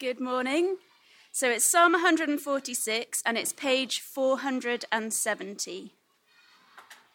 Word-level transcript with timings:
Good 0.00 0.18
morning. 0.18 0.78
So 1.30 1.48
it's 1.48 1.70
Psalm 1.70 1.92
146 1.92 3.22
and 3.24 3.38
it's 3.38 3.52
page 3.52 4.00
470. 4.00 5.92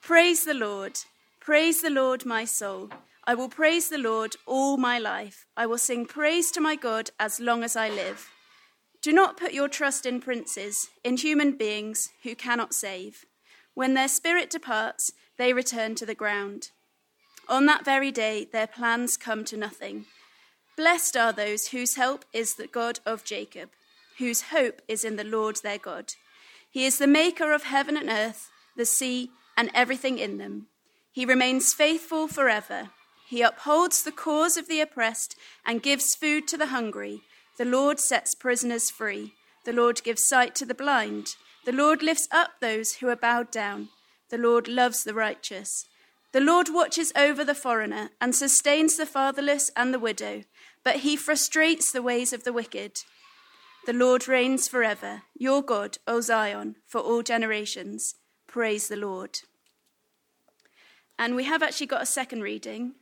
Praise 0.01 0.45
the 0.45 0.53
Lord. 0.53 0.99
Praise 1.41 1.81
the 1.81 1.89
Lord, 1.89 2.25
my 2.25 2.45
soul. 2.45 2.89
I 3.25 3.35
will 3.35 3.49
praise 3.49 3.89
the 3.89 3.97
Lord 3.97 4.37
all 4.45 4.77
my 4.77 4.97
life. 4.97 5.45
I 5.57 5.65
will 5.65 5.77
sing 5.77 6.05
praise 6.05 6.51
to 6.51 6.61
my 6.61 6.77
God 6.77 7.09
as 7.19 7.41
long 7.41 7.65
as 7.65 7.75
I 7.75 7.89
live. 7.89 8.29
Do 9.01 9.11
not 9.11 9.35
put 9.35 9.51
your 9.51 9.67
trust 9.67 10.05
in 10.05 10.21
princes, 10.21 10.87
in 11.03 11.17
human 11.17 11.57
beings 11.57 12.07
who 12.23 12.33
cannot 12.33 12.73
save. 12.73 13.25
When 13.73 13.93
their 13.93 14.07
spirit 14.07 14.49
departs, 14.49 15.11
they 15.37 15.51
return 15.51 15.95
to 15.95 16.05
the 16.05 16.15
ground. 16.15 16.69
On 17.49 17.65
that 17.65 17.83
very 17.83 18.11
day, 18.11 18.47
their 18.49 18.67
plans 18.67 19.17
come 19.17 19.43
to 19.45 19.57
nothing. 19.57 20.05
Blessed 20.79 21.17
are 21.17 21.33
those 21.33 21.67
whose 21.67 21.95
help 21.95 22.23
is 22.31 22.55
the 22.55 22.65
God 22.65 23.01
of 23.05 23.25
Jacob, 23.25 23.71
whose 24.17 24.43
hope 24.43 24.81
is 24.87 25.03
in 25.03 25.17
the 25.17 25.25
Lord 25.25 25.57
their 25.57 25.77
God. 25.77 26.13
He 26.71 26.85
is 26.85 26.99
the 26.99 27.05
maker 27.05 27.51
of 27.51 27.63
heaven 27.63 27.97
and 27.97 28.09
earth, 28.09 28.49
the 28.77 28.85
sea, 28.85 29.29
and 29.57 29.69
everything 29.73 30.19
in 30.19 30.37
them. 30.37 30.67
He 31.11 31.25
remains 31.25 31.73
faithful 31.73 32.29
forever. 32.29 32.91
He 33.27 33.41
upholds 33.41 34.03
the 34.03 34.13
cause 34.13 34.55
of 34.55 34.69
the 34.69 34.79
oppressed 34.79 35.35
and 35.65 35.83
gives 35.83 36.15
food 36.15 36.47
to 36.47 36.55
the 36.55 36.67
hungry. 36.67 37.23
The 37.57 37.65
Lord 37.65 37.99
sets 37.99 38.33
prisoners 38.33 38.89
free. 38.89 39.33
The 39.65 39.73
Lord 39.73 40.01
gives 40.01 40.29
sight 40.29 40.55
to 40.55 40.65
the 40.65 40.73
blind. 40.73 41.35
The 41.65 41.73
Lord 41.73 42.01
lifts 42.01 42.29
up 42.31 42.51
those 42.61 42.93
who 42.93 43.09
are 43.09 43.17
bowed 43.17 43.51
down. 43.51 43.89
The 44.29 44.37
Lord 44.37 44.69
loves 44.69 45.03
the 45.03 45.13
righteous. 45.13 45.87
The 46.31 46.39
Lord 46.39 46.69
watches 46.71 47.11
over 47.15 47.43
the 47.43 47.55
foreigner 47.55 48.11
and 48.21 48.35
sustains 48.35 48.97
the 48.97 49.07
fatherless 49.07 49.71
and 49.75 49.93
the 49.93 49.99
widow, 49.99 50.43
but 50.83 50.97
he 50.97 51.15
frustrates 51.15 51.91
the 51.91 52.03
ways 52.03 52.33
of 52.33 52.43
the 52.43 52.53
wicked. 52.53 52.99
The 53.85 53.93
Lord 53.93 54.27
reigns 54.27 54.67
forever, 54.67 55.23
your 55.33 55.63
God, 55.63 55.97
O 56.05 56.21
Zion, 56.21 56.75
for 56.85 57.01
all 57.01 57.23
generations. 57.23 58.15
Praise 58.45 58.87
the 58.87 58.95
Lord. 58.95 59.39
And 61.17 61.35
we 61.35 61.45
have 61.45 61.63
actually 61.63 61.87
got 61.87 62.03
a 62.03 62.05
second 62.05 62.41
reading, 62.41 62.93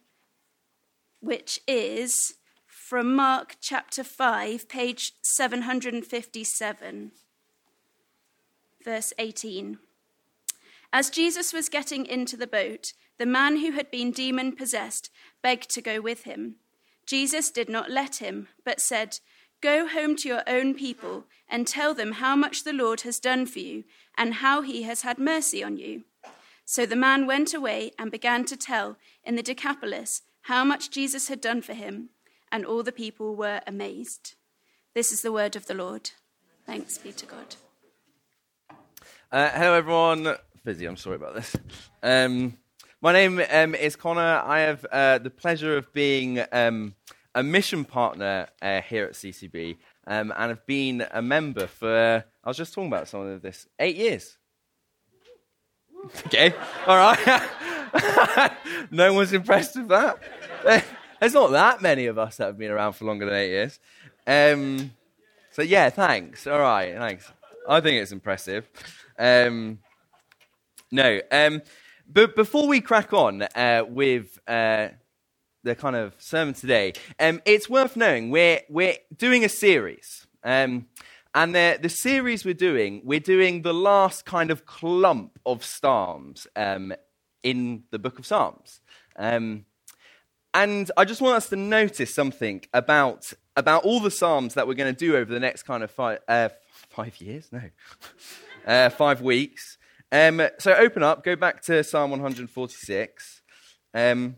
which 1.19 1.59
is 1.67 2.35
from 2.65 3.13
Mark 3.13 3.57
chapter 3.59 4.03
5, 4.03 4.69
page 4.69 5.11
757, 5.21 7.11
verse 8.83 9.13
18. 9.19 9.79
As 10.93 11.09
Jesus 11.09 11.51
was 11.51 11.67
getting 11.67 12.05
into 12.05 12.37
the 12.37 12.47
boat, 12.47 12.93
the 13.17 13.25
man 13.25 13.57
who 13.57 13.71
had 13.71 13.91
been 13.91 14.11
demon 14.11 14.55
possessed 14.55 15.09
begged 15.41 15.69
to 15.71 15.81
go 15.81 16.01
with 16.01 16.23
him. 16.23 16.55
Jesus 17.05 17.51
did 17.51 17.69
not 17.69 17.89
let 17.89 18.17
him, 18.17 18.47
but 18.63 18.81
said, 18.81 19.19
Go 19.61 19.87
home 19.87 20.15
to 20.17 20.27
your 20.27 20.43
own 20.45 20.75
people 20.75 21.25
and 21.49 21.65
tell 21.65 21.95
them 21.95 22.13
how 22.13 22.35
much 22.35 22.63
the 22.63 22.73
Lord 22.73 23.01
has 23.01 23.19
done 23.19 23.47
for 23.47 23.59
you 23.59 23.85
and 24.15 24.35
how 24.35 24.61
he 24.61 24.83
has 24.83 25.01
had 25.01 25.17
mercy 25.17 25.63
on 25.63 25.77
you. 25.77 26.03
So 26.65 26.85
the 26.85 26.95
man 26.95 27.25
went 27.25 27.53
away 27.53 27.91
and 27.97 28.11
began 28.11 28.45
to 28.45 28.57
tell 28.57 28.97
in 29.23 29.35
the 29.35 29.41
Decapolis 29.41 30.21
how 30.41 30.63
much 30.63 30.91
Jesus 30.91 31.27
had 31.27 31.41
done 31.41 31.61
for 31.61 31.73
him, 31.73 32.09
and 32.51 32.65
all 32.65 32.83
the 32.83 32.91
people 32.91 33.35
were 33.35 33.61
amazed. 33.65 34.35
This 34.93 35.11
is 35.11 35.21
the 35.21 35.31
word 35.31 35.55
of 35.55 35.65
the 35.65 35.73
Lord. 35.73 36.11
Thanks 36.65 36.97
be 36.97 37.11
to 37.13 37.25
God. 37.25 37.55
Uh, 39.31 39.49
hello, 39.49 39.73
everyone. 39.73 40.35
Busy, 40.63 40.85
I'm 40.85 40.97
sorry 40.97 41.15
about 41.15 41.35
this. 41.35 41.55
Um, 42.03 42.57
my 43.01 43.13
name 43.13 43.41
um, 43.51 43.75
is 43.75 43.95
Connor. 43.95 44.41
I 44.43 44.59
have 44.59 44.85
uh, 44.91 45.17
the 45.19 45.29
pleasure 45.29 45.77
of 45.77 45.93
being 45.93 46.43
um, 46.51 46.95
a 47.35 47.43
mission 47.43 47.85
partner 47.85 48.47
uh, 48.61 48.81
here 48.81 49.05
at 49.05 49.13
CCB 49.13 49.77
um, 50.07 50.33
and 50.35 50.49
have 50.49 50.65
been 50.65 51.05
a 51.11 51.21
member 51.21 51.67
for, 51.67 52.25
I 52.43 52.47
was 52.47 52.57
just 52.57 52.73
talking 52.73 52.87
about 52.87 53.07
some 53.07 53.21
of 53.21 53.41
this, 53.41 53.67
eight 53.79 53.97
years. 53.97 54.37
okay, 56.25 56.53
all 56.87 56.97
right. 56.97 58.51
no 58.91 59.13
one's 59.13 59.33
impressed 59.33 59.75
with 59.75 59.89
that. 59.89 60.17
There's 61.19 61.33
not 61.33 61.51
that 61.51 61.81
many 61.81 62.07
of 62.07 62.17
us 62.17 62.37
that 62.37 62.45
have 62.45 62.57
been 62.57 62.71
around 62.71 62.93
for 62.93 63.05
longer 63.05 63.25
than 63.25 63.35
eight 63.35 63.49
years. 63.49 63.79
Um, 64.25 64.91
so, 65.51 65.61
yeah, 65.61 65.89
thanks. 65.89 66.47
All 66.47 66.59
right, 66.59 66.95
thanks. 66.95 67.31
I 67.67 67.79
think 67.79 68.01
it's 68.01 68.11
impressive. 68.11 68.67
Um, 69.19 69.79
no. 70.91 71.19
But 72.09 72.35
before 72.35 72.67
we 72.67 72.79
crack 72.79 73.11
on 73.11 73.41
uh, 73.41 73.83
with 73.87 74.39
uh, 74.47 74.89
the 75.63 75.75
kind 75.75 75.95
of 75.95 76.13
sermon 76.19 76.53
today, 76.53 76.93
um, 77.19 77.41
it's 77.45 77.69
worth 77.69 77.97
knowing 77.97 78.29
we're, 78.29 78.61
we're 78.69 78.95
doing 79.15 79.43
a 79.43 79.49
series. 79.49 80.25
Um, 80.43 80.87
and 81.35 81.53
the, 81.53 81.77
the 81.81 81.89
series 81.89 82.45
we're 82.45 82.53
doing, 82.53 83.01
we're 83.03 83.19
doing 83.19 83.61
the 83.61 83.73
last 83.73 84.25
kind 84.25 84.51
of 84.51 84.65
clump 84.65 85.37
of 85.45 85.65
Psalms 85.65 86.47
um, 86.55 86.93
in 87.43 87.83
the 87.91 87.99
book 87.99 88.17
of 88.19 88.25
Psalms. 88.25 88.79
Um, 89.17 89.65
and 90.53 90.89
I 90.95 91.03
just 91.03 91.21
want 91.21 91.35
us 91.35 91.49
to 91.49 91.57
notice 91.57 92.15
something 92.15 92.63
about, 92.73 93.33
about 93.57 93.83
all 93.83 93.99
the 93.99 94.09
Psalms 94.09 94.53
that 94.53 94.65
we're 94.65 94.75
going 94.75 94.93
to 94.95 94.97
do 94.97 95.17
over 95.17 95.31
the 95.31 95.41
next 95.41 95.63
kind 95.63 95.83
of 95.83 95.91
five, 95.91 96.19
uh, 96.29 96.49
five 96.89 97.19
years? 97.19 97.49
No. 97.51 97.61
uh, 98.65 98.89
five 98.89 99.21
weeks. 99.21 99.76
Um, 100.11 100.41
so 100.59 100.73
open 100.73 101.03
up, 101.03 101.23
go 101.23 101.35
back 101.35 101.61
to 101.63 101.83
Psalm 101.83 102.11
146. 102.11 103.41
Um, 103.93 104.37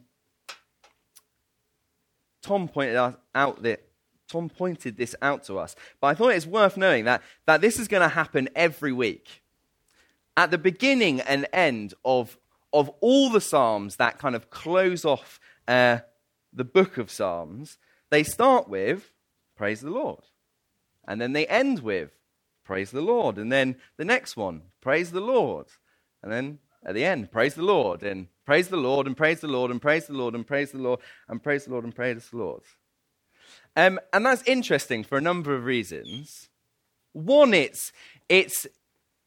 Tom 2.42 2.68
pointed 2.68 2.96
out 2.96 3.64
that 3.64 3.84
Tom 4.28 4.50
pointed 4.50 4.98
this 4.98 5.16
out 5.22 5.44
to 5.46 5.58
us, 5.58 5.76
but 6.00 6.08
I 6.08 6.14
thought 6.14 6.30
it's 6.30 6.46
worth 6.46 6.78
knowing 6.78 7.06
that, 7.06 7.22
that 7.46 7.62
this 7.62 7.80
is 7.80 7.88
going 7.88 8.04
to 8.04 8.10
happen 8.10 8.50
every 8.56 8.94
week. 8.94 9.42
At 10.38 10.52
the 10.52 10.58
beginning 10.58 11.22
and 11.22 11.48
end 11.52 11.94
of, 12.06 12.38
of 12.72 12.90
all 13.02 13.30
the 13.30 13.42
Psalms 13.42 13.98
that 13.98 14.20
kind 14.20 14.36
of 14.36 14.50
close 14.50 15.04
off 15.04 15.40
uh, 15.68 16.00
the 16.54 16.64
book 16.64 16.98
of 16.98 17.12
Psalms, 17.12 17.78
they 18.10 18.24
start 18.24 18.70
with 18.70 19.12
Praise 19.60 19.82
the 19.82 19.90
Lord. 19.90 20.24
And 21.06 21.20
then 21.20 21.34
they 21.34 21.46
end 21.48 21.80
with 21.80 22.12
praise 22.70 22.92
the 22.92 23.02
Lord. 23.02 23.40
And 23.40 23.52
then 23.52 23.78
the 23.98 24.06
next 24.06 24.38
one, 24.38 24.62
praise 24.80 25.10
the 25.10 25.20
Lord. 25.20 25.66
And 26.22 26.32
then 26.32 26.60
at 26.86 26.94
the 26.94 27.04
end, 27.04 27.32
praise 27.32 27.56
the 27.56 27.64
Lord. 27.64 28.04
And 28.04 28.28
praise 28.46 28.68
the 28.68 28.78
Lord, 28.78 29.08
and 29.08 29.18
praise 29.18 29.40
the 29.40 29.48
Lord, 29.48 29.72
and 29.72 29.82
praise 29.82 30.06
the 30.06 30.14
Lord, 30.14 30.36
and 30.36 30.46
praise 30.46 30.72
the 30.72 30.78
Lord, 30.78 31.00
and 31.28 31.42
praise 31.42 31.66
the 31.66 31.72
Lord, 31.72 31.84
and 31.84 31.96
praise 31.96 32.30
the 32.30 32.38
Lord. 32.38 32.62
Um, 33.76 34.00
and 34.14 34.24
that's 34.24 34.44
interesting 34.44 35.04
for 35.04 35.18
a 35.18 35.22
number 35.22 35.56
of 35.56 35.66
reasons. 35.66 36.50
One, 37.14 37.56
it's, 37.56 37.92
it's, 38.30 38.68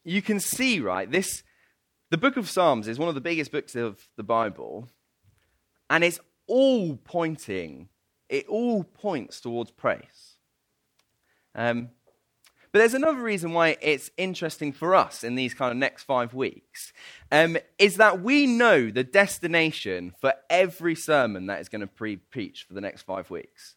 you 0.05 0.23
can 0.23 0.39
see, 0.39 0.79
right, 0.79 1.11
this, 1.11 1.43
the 2.11 2.19
book 2.19 2.37
of 2.37 2.49
Psalms 2.49 2.87
is 2.87 2.97
one 2.97 3.09
of 3.09 3.17
the 3.17 3.21
biggest 3.21 3.51
books 3.51 3.75
of 3.75 4.07
the 4.17 4.23
Bible, 4.23 4.87
and 5.91 6.05
it's 6.05 6.21
all 6.47 6.97
pointing, 7.03 7.89
it 8.29 8.47
all 8.47 8.85
points 8.85 9.41
towards 9.41 9.73
praise. 9.73 10.37
Um, 11.57 11.91
but 12.73 12.79
there's 12.79 12.95
another 12.95 13.21
reason 13.21 13.53
why 13.53 13.77
it's 13.83 14.11
interesting 14.17 14.73
for 14.73 14.95
us 14.95 15.23
in 15.23 15.35
these 15.35 15.53
kind 15.53 15.71
of 15.71 15.77
next 15.77 16.05
five 16.05 16.33
weeks, 16.33 16.95
um, 17.31 17.59
is 17.79 17.97
that 17.97 18.23
we 18.23 18.47
know 18.47 18.91
the 18.91 19.05
destination 19.05 20.15
for 20.19 20.33
every 20.49 20.95
sermon 20.95 21.47
that 21.47 21.61
is 21.61 21.69
going 21.69 21.83
to 21.83 21.87
pre- 21.87 22.17
preach 22.17 22.65
for 22.67 22.73
the 22.73 22.81
next 22.81 23.03
five 23.03 23.31
weeks. 23.31 23.77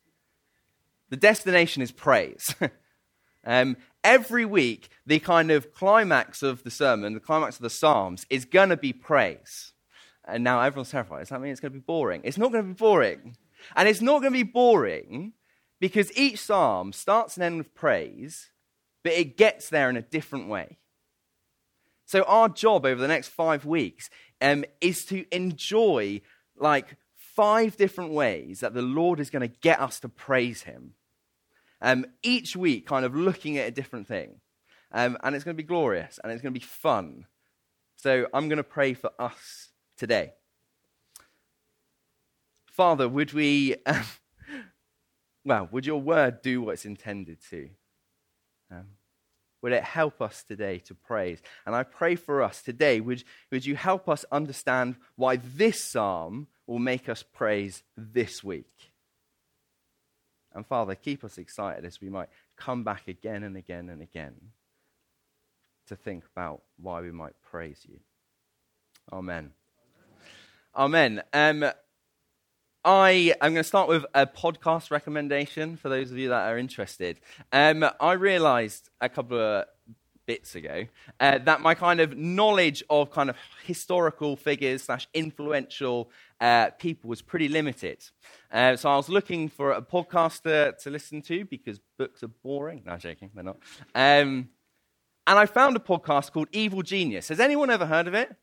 The 1.10 1.18
destination 1.18 1.82
is 1.82 1.92
praise. 1.92 2.56
um, 3.46 3.76
every 4.02 4.46
week, 4.46 4.90
the 5.06 5.20
kind 5.20 5.52
of 5.52 5.74
climax 5.74 6.42
of 6.42 6.64
the 6.64 6.72
sermon, 6.72 7.14
the 7.14 7.20
climax 7.20 7.58
of 7.58 7.64
the 7.64 7.70
Psalms, 7.70 8.26
is 8.30 8.46
going 8.46 8.70
to 8.70 8.78
be 8.78 8.94
praise. 8.94 9.74
And 10.24 10.44
now 10.44 10.62
everyone's 10.62 10.92
terrified. 10.92 11.20
Does 11.20 11.30
that 11.30 11.42
mean 11.42 11.52
it's 11.52 11.60
going 11.60 11.74
to 11.74 11.80
be 11.80 11.84
boring? 11.86 12.22
It's 12.24 12.38
not 12.38 12.52
going 12.52 12.64
to 12.64 12.70
be 12.70 12.78
boring. 12.78 13.36
And 13.76 13.90
it's 13.90 14.02
not 14.02 14.22
going 14.22 14.34
to 14.34 14.40
be 14.40 14.44
boring 14.44 15.34
because 15.80 16.16
each 16.18 16.40
psalm 16.40 16.94
starts 16.94 17.36
and 17.36 17.44
ends 17.44 17.58
with 17.58 17.76
praise, 17.76 18.52
but 19.06 19.14
it 19.14 19.38
gets 19.38 19.70
there 19.70 19.88
in 19.88 19.98
a 19.98 20.02
different 20.02 20.50
way. 20.50 20.80
So, 22.06 22.24
our 22.24 22.50
job 22.50 22.88
over 22.88 23.00
the 23.00 23.08
next 23.08 23.28
five 23.28 23.64
weeks 23.64 24.10
um, 24.42 24.66
is 24.82 25.06
to 25.06 25.26
enjoy 25.32 26.22
like 26.58 26.98
five 27.16 27.78
different 27.78 28.14
ways 28.14 28.62
that 28.62 28.74
the 28.74 28.82
Lord 28.82 29.20
is 29.20 29.30
going 29.30 29.48
to 29.48 29.56
get 29.62 29.80
us 29.80 30.00
to 30.00 30.10
praise 30.10 30.64
Him. 30.64 30.96
Um, 31.82 32.08
each 32.24 32.56
week, 32.56 32.88
kind 32.88 33.06
of 33.06 33.16
looking 33.16 33.60
at 33.60 33.68
a 33.68 33.72
different 33.72 34.08
thing. 34.08 34.42
Um, 34.92 35.20
and 35.22 35.36
it's 35.36 35.46
going 35.46 35.56
to 35.56 35.64
be 35.64 35.68
glorious 35.68 36.20
and 36.24 36.34
it's 36.34 36.42
going 36.42 36.54
to 36.54 36.60
be 36.60 36.66
fun. 36.66 37.28
So, 37.98 38.26
I'm 38.34 38.50
going 38.50 38.58
to 38.58 38.64
pray 38.64 38.96
for 38.96 39.12
us 39.20 39.70
today. 39.98 40.34
Father, 42.66 43.08
would 43.08 43.34
we, 43.34 43.76
well, 45.46 45.70
would 45.72 45.86
your 45.86 46.02
word 46.02 46.42
do 46.42 46.64
what 46.64 46.74
it's 46.74 46.86
intended 46.86 47.38
to? 47.52 47.70
Um, 48.72 48.86
would 49.62 49.72
it 49.72 49.84
help 49.84 50.22
us 50.22 50.44
today 50.44 50.80
to 50.86 50.94
praise? 50.94 51.42
And 51.66 51.76
I 51.76 51.84
pray 51.84 52.16
for 52.16 52.44
us 52.44 52.62
today, 52.62 53.00
would, 53.00 53.24
would 53.52 53.66
you 53.66 53.76
help 53.76 54.08
us 54.08 54.24
understand 54.32 54.96
why 55.16 55.38
this 55.38 55.84
psalm 55.84 56.48
will 56.68 56.80
make 56.80 57.10
us 57.10 57.24
praise 57.24 57.84
this 57.98 58.44
week? 58.44 58.92
And 60.54 60.66
Father, 60.66 60.96
keep 60.96 61.24
us 61.24 61.38
excited 61.38 61.84
as 61.84 62.00
we 62.00 62.10
might 62.10 62.30
come 62.56 62.84
back 62.84 63.08
again 63.08 63.44
and 63.44 63.58
again 63.58 63.90
and 63.90 64.02
again 64.02 64.36
to 65.88 65.96
think 65.96 66.24
about 66.36 66.62
why 66.78 67.02
we 67.02 67.12
might 67.12 67.34
praise 67.42 67.86
you. 67.88 68.00
Amen. 69.12 69.52
Amen. 70.76 71.24
Um, 71.34 71.66
I 72.86 73.34
am 73.42 73.54
going 73.54 73.56
to 73.56 73.64
start 73.64 73.90
with 73.90 74.06
a 74.14 74.28
podcast 74.28 74.92
recommendation 74.92 75.76
for 75.76 75.90
those 75.90 76.12
of 76.12 76.20
you 76.20 76.30
that 76.30 76.48
are 76.48 76.56
interested. 76.56 77.20
Um, 77.52 77.84
I 78.00 78.12
realized 78.12 78.92
a 79.02 79.10
couple 79.10 79.40
of 79.40 79.66
bits 80.28 80.54
ago 80.54 80.86
uh, 81.20 81.40
that 81.40 81.62
my 81.62 81.74
kind 81.74 82.00
of 82.00 82.16
knowledge 82.16 82.84
of 82.92 83.10
kind 83.10 83.32
of 83.32 83.38
historical 83.66 84.36
figures 84.36 84.84
slash 84.84 85.08
influential 85.16 86.12
uh, 86.40 86.70
people 86.78 87.10
was 87.10 87.24
pretty 87.24 87.48
limited. 87.48 88.06
Uh, 88.52 88.76
so 88.76 88.88
I 88.92 88.98
was 88.98 89.10
looking 89.10 89.50
for 89.50 89.72
a 89.72 89.82
podcast 89.82 90.44
to, 90.78 90.90
listen 90.92 91.24
to 91.24 91.44
because 91.46 91.80
books 91.98 92.22
are 92.22 92.28
boring. 92.28 92.84
No, 92.86 92.98
joking, 92.98 93.32
they're 93.34 93.44
not. 93.44 93.58
Um, 93.96 94.50
and 95.26 95.40
I 95.40 95.48
found 95.48 95.76
a 95.76 95.80
podcast 95.80 96.32
called 96.32 96.50
Evil 96.52 96.84
Genius. 96.84 97.30
Has 97.30 97.40
anyone 97.40 97.72
ever 97.72 97.88
heard 97.88 98.08
of 98.08 98.14
it? 98.14 98.36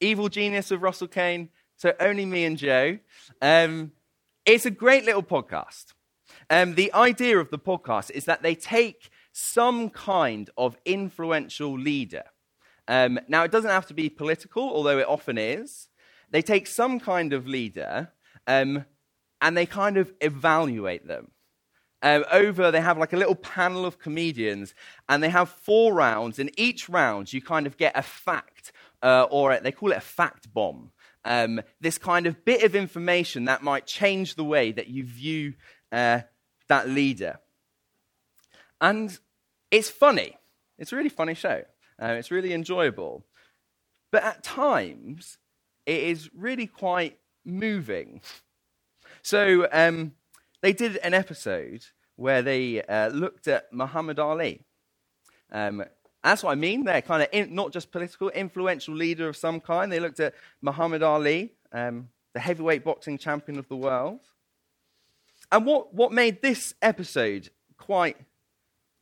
Evil 0.00 0.28
Genius 0.28 0.70
with 0.70 0.82
Russell 0.82 1.08
Kane. 1.08 1.48
So 1.80 1.94
only 1.98 2.26
me 2.26 2.44
and 2.44 2.58
Joe. 2.58 2.98
Um, 3.40 3.92
it's 4.44 4.66
a 4.66 4.70
great 4.70 5.06
little 5.06 5.22
podcast. 5.22 5.94
Um, 6.50 6.74
the 6.74 6.92
idea 6.92 7.38
of 7.38 7.48
the 7.50 7.58
podcast 7.58 8.10
is 8.10 8.26
that 8.26 8.42
they 8.42 8.54
take 8.54 9.08
some 9.32 9.88
kind 9.88 10.50
of 10.58 10.76
influential 10.84 11.78
leader. 11.78 12.24
Um, 12.86 13.18
now, 13.28 13.44
it 13.44 13.50
doesn't 13.50 13.70
have 13.70 13.86
to 13.86 13.94
be 13.94 14.10
political, 14.10 14.64
although 14.64 14.98
it 14.98 15.08
often 15.08 15.38
is. 15.38 15.88
They 16.30 16.42
take 16.42 16.66
some 16.66 17.00
kind 17.00 17.32
of 17.32 17.46
leader 17.46 18.12
um, 18.46 18.84
and 19.40 19.56
they 19.56 19.64
kind 19.64 19.96
of 19.96 20.12
evaluate 20.20 21.08
them. 21.08 21.30
Um, 22.02 22.26
over, 22.30 22.70
they 22.70 22.82
have 22.82 22.98
like 22.98 23.14
a 23.14 23.18
little 23.18 23.34
panel 23.34 23.86
of 23.86 23.98
comedians, 23.98 24.74
and 25.08 25.22
they 25.22 25.30
have 25.30 25.48
four 25.48 25.94
rounds. 25.94 26.38
In 26.38 26.50
each 26.58 26.90
round, 26.90 27.32
you 27.32 27.40
kind 27.40 27.66
of 27.66 27.78
get 27.78 27.96
a 27.96 28.02
fact, 28.02 28.72
uh, 29.02 29.26
or 29.30 29.52
a, 29.52 29.60
they 29.62 29.72
call 29.72 29.92
it 29.92 29.98
a 29.98 30.02
fact 30.02 30.52
bomb. 30.52 30.92
Um, 31.24 31.60
this 31.80 31.98
kind 31.98 32.26
of 32.26 32.44
bit 32.44 32.62
of 32.62 32.74
information 32.74 33.44
that 33.44 33.62
might 33.62 33.86
change 33.86 34.34
the 34.34 34.44
way 34.44 34.72
that 34.72 34.88
you 34.88 35.04
view 35.04 35.54
uh, 35.92 36.20
that 36.68 36.88
leader. 36.88 37.40
And 38.80 39.18
it's 39.70 39.90
funny. 39.90 40.38
It's 40.78 40.92
a 40.92 40.96
really 40.96 41.10
funny 41.10 41.34
show. 41.34 41.64
Uh, 42.00 42.12
it's 42.12 42.30
really 42.30 42.54
enjoyable. 42.54 43.26
But 44.10 44.24
at 44.24 44.42
times, 44.42 45.38
it 45.86 46.02
is 46.02 46.30
really 46.34 46.66
quite 46.66 47.18
moving. 47.44 48.22
So 49.22 49.68
um, 49.70 50.12
they 50.62 50.72
did 50.72 50.96
an 50.98 51.14
episode 51.14 51.84
where 52.16 52.42
they 52.42 52.82
uh, 52.82 53.08
looked 53.08 53.48
at 53.48 53.72
Muhammad 53.72 54.18
Ali. 54.18 54.64
Um, 55.52 55.84
that's 56.22 56.42
what 56.42 56.52
I 56.52 56.54
mean. 56.54 56.84
They're 56.84 57.02
kind 57.02 57.22
of 57.22 57.28
in, 57.32 57.54
not 57.54 57.72
just 57.72 57.90
political, 57.90 58.28
influential 58.30 58.94
leader 58.94 59.28
of 59.28 59.36
some 59.36 59.60
kind. 59.60 59.90
They 59.90 60.00
looked 60.00 60.20
at 60.20 60.34
Muhammad 60.60 61.02
Ali, 61.02 61.52
um, 61.72 62.08
the 62.34 62.40
heavyweight 62.40 62.84
boxing 62.84 63.18
champion 63.18 63.58
of 63.58 63.68
the 63.68 63.76
world. 63.76 64.20
And 65.50 65.66
what, 65.66 65.94
what 65.94 66.12
made 66.12 66.42
this 66.42 66.74
episode 66.82 67.50
quite, 67.76 68.16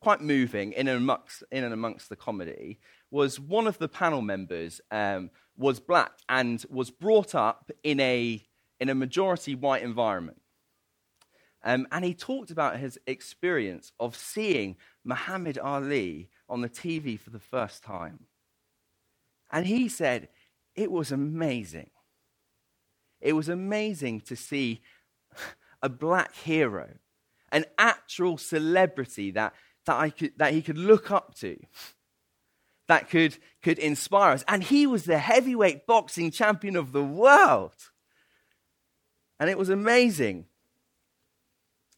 quite 0.00 0.20
moving 0.20 0.72
in 0.72 0.88
and, 0.88 0.96
amongst, 0.98 1.42
in 1.50 1.64
and 1.64 1.74
amongst 1.74 2.08
the 2.08 2.16
comedy 2.16 2.78
was 3.10 3.40
one 3.40 3.66
of 3.66 3.78
the 3.78 3.88
panel 3.88 4.22
members 4.22 4.80
um, 4.90 5.30
was 5.56 5.80
black 5.80 6.12
and 6.28 6.64
was 6.70 6.90
brought 6.90 7.34
up 7.34 7.70
in 7.82 7.98
a, 8.00 8.42
in 8.80 8.88
a 8.88 8.94
majority 8.94 9.54
white 9.54 9.82
environment. 9.82 10.40
Um, 11.64 11.88
and 11.90 12.04
he 12.04 12.14
talked 12.14 12.50
about 12.50 12.78
his 12.78 12.98
experience 13.06 13.92
of 13.98 14.16
seeing 14.16 14.76
Muhammad 15.04 15.58
Ali 15.58 16.28
on 16.48 16.60
the 16.60 16.68
TV 16.68 17.18
for 17.18 17.30
the 17.30 17.38
first 17.38 17.82
time. 17.82 18.26
And 19.50 19.66
he 19.66 19.88
said, 19.88 20.28
it 20.74 20.90
was 20.90 21.12
amazing. 21.12 21.90
It 23.20 23.32
was 23.32 23.48
amazing 23.48 24.20
to 24.22 24.36
see 24.36 24.80
a 25.82 25.88
black 25.88 26.34
hero, 26.34 26.90
an 27.50 27.64
actual 27.78 28.38
celebrity 28.38 29.30
that, 29.32 29.54
that, 29.86 29.96
I 29.96 30.10
could, 30.10 30.32
that 30.36 30.52
he 30.52 30.62
could 30.62 30.78
look 30.78 31.10
up 31.10 31.34
to, 31.36 31.58
that 32.86 33.10
could, 33.10 33.36
could 33.62 33.78
inspire 33.78 34.32
us. 34.32 34.44
And 34.48 34.62
he 34.62 34.86
was 34.86 35.04
the 35.04 35.18
heavyweight 35.18 35.86
boxing 35.86 36.30
champion 36.30 36.76
of 36.76 36.92
the 36.92 37.04
world. 37.04 37.74
And 39.40 39.50
it 39.50 39.58
was 39.58 39.68
amazing 39.68 40.46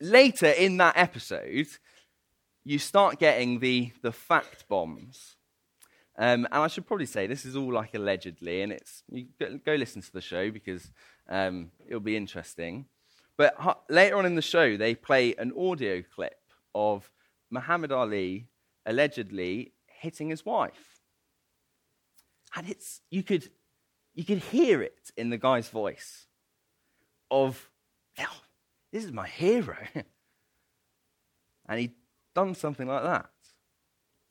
later 0.01 0.49
in 0.49 0.79
that 0.79 0.97
episode, 0.97 1.69
you 2.65 2.79
start 2.79 3.19
getting 3.19 3.61
the, 3.61 3.93
the 4.03 4.13
fact 4.13 4.69
bombs. 4.69 5.37
Um, 6.19 6.47
and 6.53 6.63
I 6.63 6.67
should 6.67 6.87
probably 6.87 7.07
say 7.07 7.27
this 7.27 7.45
is 7.45 7.57
all 7.57 7.73
like 7.73 7.95
allegedly, 7.95 8.63
and 8.63 8.73
it's 8.73 9.03
you 9.11 9.27
go, 9.39 9.59
go 9.65 9.75
listen 9.75 10.03
to 10.03 10.13
the 10.13 10.21
show 10.21 10.51
because 10.51 10.91
um, 11.29 11.71
it'll 11.87 12.01
be 12.01 12.17
interesting. 12.17 12.87
But 13.39 13.55
ha- 13.57 13.79
later 13.89 14.17
on 14.17 14.27
in 14.27 14.35
the 14.35 14.43
show, 14.43 14.77
they 14.77 14.95
play 14.95 15.35
an 15.37 15.53
audio 15.59 16.03
clip 16.15 16.39
of 16.75 17.11
Muhammad 17.51 17.91
Ali 17.91 18.49
allegedly 18.85 19.73
hitting 19.87 20.29
his 20.29 20.45
wife, 20.45 21.01
and 22.55 22.69
it's 22.69 23.01
you 23.11 23.23
could 23.23 23.49
you 24.15 24.25
could 24.25 24.39
hear 24.39 24.83
it 24.83 25.11
in 25.17 25.31
the 25.31 25.39
guy's 25.39 25.69
voice 25.69 26.27
of 27.31 27.71
oh, 28.19 28.41
this 28.93 29.05
is 29.05 29.13
my 29.13 29.27
hero. 29.27 29.79
and 31.69 31.81
he'd 31.81 31.95
done 32.35 32.55
something 32.55 32.87
like 32.87 33.03
that. 33.03 33.31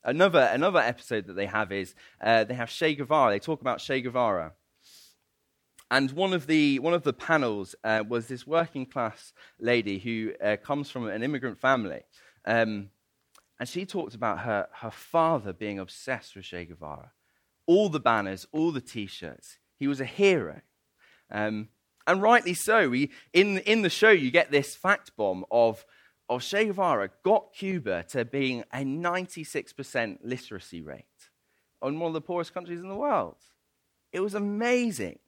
Another, 0.02 0.48
another 0.52 0.80
episode 0.80 1.26
that 1.26 1.34
they 1.34 1.46
have 1.46 1.72
is 1.72 1.94
uh, 2.22 2.44
they 2.44 2.54
have 2.54 2.70
Che 2.70 2.94
Guevara. 2.94 3.32
They 3.32 3.38
talk 3.38 3.60
about 3.60 3.80
Che 3.80 4.00
Guevara. 4.00 4.52
And 5.90 6.10
one 6.12 6.32
of 6.32 6.46
the, 6.46 6.78
one 6.78 6.94
of 6.94 7.02
the 7.02 7.12
panels 7.12 7.74
uh, 7.82 8.04
was 8.08 8.28
this 8.28 8.46
working 8.46 8.86
class 8.86 9.32
lady 9.58 9.98
who 9.98 10.32
uh, 10.42 10.56
comes 10.56 10.88
from 10.88 11.08
an 11.08 11.22
immigrant 11.22 11.58
family. 11.58 12.02
Um, 12.44 12.90
and 13.58 13.68
she 13.68 13.84
talked 13.84 14.14
about 14.14 14.40
her, 14.40 14.68
her 14.72 14.90
father 14.90 15.52
being 15.52 15.78
obsessed 15.78 16.34
with 16.34 16.46
Che 16.46 16.64
Guevara. 16.64 17.12
All 17.66 17.88
the 17.88 18.00
banners, 18.00 18.46
all 18.52 18.72
the 18.72 18.80
t 18.80 19.06
shirts. 19.06 19.58
He 19.78 19.86
was 19.86 20.00
a 20.00 20.06
hero. 20.06 20.62
Um, 21.30 21.68
and 22.06 22.22
rightly 22.22 22.54
so. 22.54 22.88
We, 22.88 23.10
in, 23.32 23.58
in 23.58 23.82
the 23.82 23.90
show, 23.90 24.10
you 24.10 24.30
get 24.30 24.50
this 24.50 24.74
fact 24.74 25.16
bomb 25.16 25.44
of, 25.50 25.84
of 26.30 26.42
Che 26.42 26.66
Guevara 26.66 27.10
got 27.24 27.52
Cuba 27.52 28.04
to 28.10 28.24
being 28.24 28.62
a 28.72 28.78
96% 28.78 30.18
literacy 30.22 30.80
rate 30.80 31.04
on 31.82 31.98
one 31.98 32.08
of 32.08 32.14
the 32.14 32.20
poorest 32.20 32.54
countries 32.54 32.80
in 32.80 32.88
the 32.88 32.94
world. 32.94 33.36
It 34.12 34.20
was 34.20 34.34
amazing. 34.34 35.18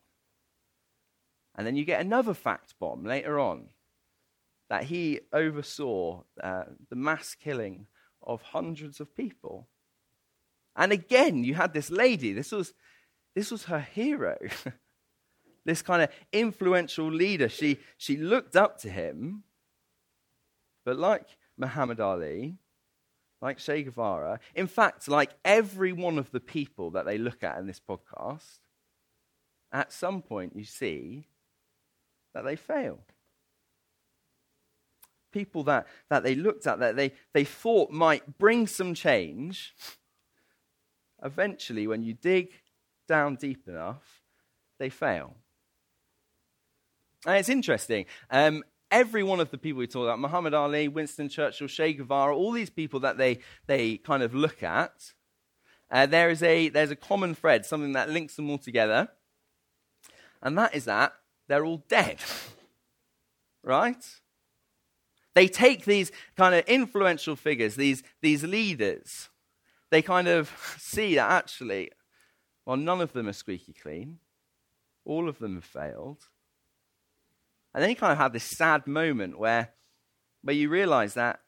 And 1.57 1.67
then 1.67 1.75
you 1.75 1.85
get 1.85 2.01
another 2.01 2.35
fact 2.35 2.75
bomb 2.79 3.05
later 3.05 3.39
on 3.41 3.65
that 4.71 4.85
he 4.85 5.21
oversaw 5.33 6.23
uh, 6.43 6.65
the 6.89 6.97
mass 6.97 7.35
killing 7.35 7.87
of 8.23 8.41
hundreds 8.41 9.01
of 9.01 9.15
people. 9.15 9.67
And 10.77 10.93
again, 10.93 11.43
you 11.43 11.55
had 11.55 11.75
this 11.75 11.91
lady, 11.91 12.33
this 12.33 12.53
was, 12.53 12.75
this 13.35 13.51
was 13.51 13.65
her 13.65 13.81
hero. 13.81 14.39
this 15.65 15.83
kind 15.83 16.03
of 16.03 16.11
influential 16.33 17.11
leader. 17.11 17.49
She, 17.49 17.79
she 17.99 18.17
looked 18.17 18.55
up 18.55 18.79
to 18.83 18.89
him, 18.89 19.43
but 20.85 20.99
like 20.99 21.27
Muhammad 21.57 22.01
Ali, 22.01 22.57
like 23.41 23.59
Che 23.59 23.83
Guevara, 23.83 24.39
in 24.55 24.67
fact, 24.67 25.09
like 25.09 25.31
every 25.45 25.93
one 25.93 26.19
of 26.19 26.31
the 26.31 26.41
people 26.41 26.91
that 26.93 27.05
they 27.05 27.19
look 27.19 27.43
at 27.43 27.59
in 27.59 27.67
this 27.67 27.81
podcast, 27.81 28.59
at 29.73 29.93
some 29.93 30.23
point 30.23 30.55
you 30.55 30.65
see 30.65 31.27
that 32.35 32.45
they 32.45 32.57
fail. 32.57 33.01
People 35.33 35.65
that, 35.65 35.87
that 36.11 36.23
they 36.23 36.35
looked 36.35 36.67
at, 36.67 36.79
that 36.81 36.95
they, 36.95 37.13
they 37.33 37.45
thought 37.45 37.91
might 37.91 38.39
bring 38.39 38.67
some 38.67 38.95
change, 38.95 39.75
eventually, 41.25 41.87
when 41.87 42.03
you 42.03 42.15
dig 42.15 42.53
down 43.09 43.37
deep 43.37 43.67
enough, 43.67 44.23
they 44.79 44.91
fail. 44.91 45.35
And 47.25 47.37
it's 47.37 47.49
interesting. 47.49 48.07
Um, 48.31 48.63
every 48.93 49.25
one 49.25 49.41
of 49.41 49.51
the 49.51 49.59
people 49.59 49.81
we 49.81 49.89
talk 49.89 50.05
about, 50.05 50.21
Muhammad 50.21 50.55
Ali, 50.55 50.87
Winston 50.87 51.29
Churchill, 51.29 51.67
Che 51.67 51.95
Guevara, 51.95 52.37
all 52.37 52.53
these 52.53 52.71
people 52.71 53.01
that 53.01 53.19
they, 53.19 53.41
they 53.67 53.97
kind 53.97 54.23
of 54.23 54.35
look 54.35 54.63
at, 54.63 55.13
uh, 55.91 56.07
there 56.07 56.31
is 56.31 56.43
a, 56.43 56.69
there's 56.69 56.93
a 56.93 56.97
common 56.97 57.35
thread, 57.35 57.67
something 57.67 57.93
that 57.93 58.11
links 58.11 58.37
them 58.37 58.49
all 58.51 58.59
together. 58.59 59.09
And 60.41 60.57
that 60.59 60.75
is 60.75 60.85
that 60.85 61.15
they're 61.49 61.65
all 61.65 61.83
dead. 61.89 62.19
right? 63.65 64.05
They 65.35 65.49
take 65.49 65.85
these 65.85 66.13
kind 66.37 66.55
of 66.55 66.65
influential 66.67 67.37
figures, 67.37 67.75
these, 67.75 68.03
these 68.21 68.45
leaders, 68.45 69.31
they 69.93 70.03
kind 70.03 70.27
of 70.27 70.51
see 70.79 71.15
that 71.15 71.31
actually, 71.31 71.91
well, 72.67 72.77
none 72.77 73.01
of 73.01 73.13
them 73.13 73.29
are 73.29 73.33
squeaky 73.33 73.73
clean. 73.73 74.19
All 75.05 75.29
of 75.29 75.39
them 75.39 75.55
have 75.55 75.65
failed. 75.65 76.29
And 77.75 77.83
then 77.83 77.91
you 77.91 77.97
kind 77.97 78.13
of 78.13 78.19
have 78.19 78.33
this 78.33 78.45
sad 78.45 78.87
moment 78.87 79.39
where 79.39 79.73
where 80.43 80.57
you 80.57 80.69
realize 80.69 81.15
that, 81.15 81.41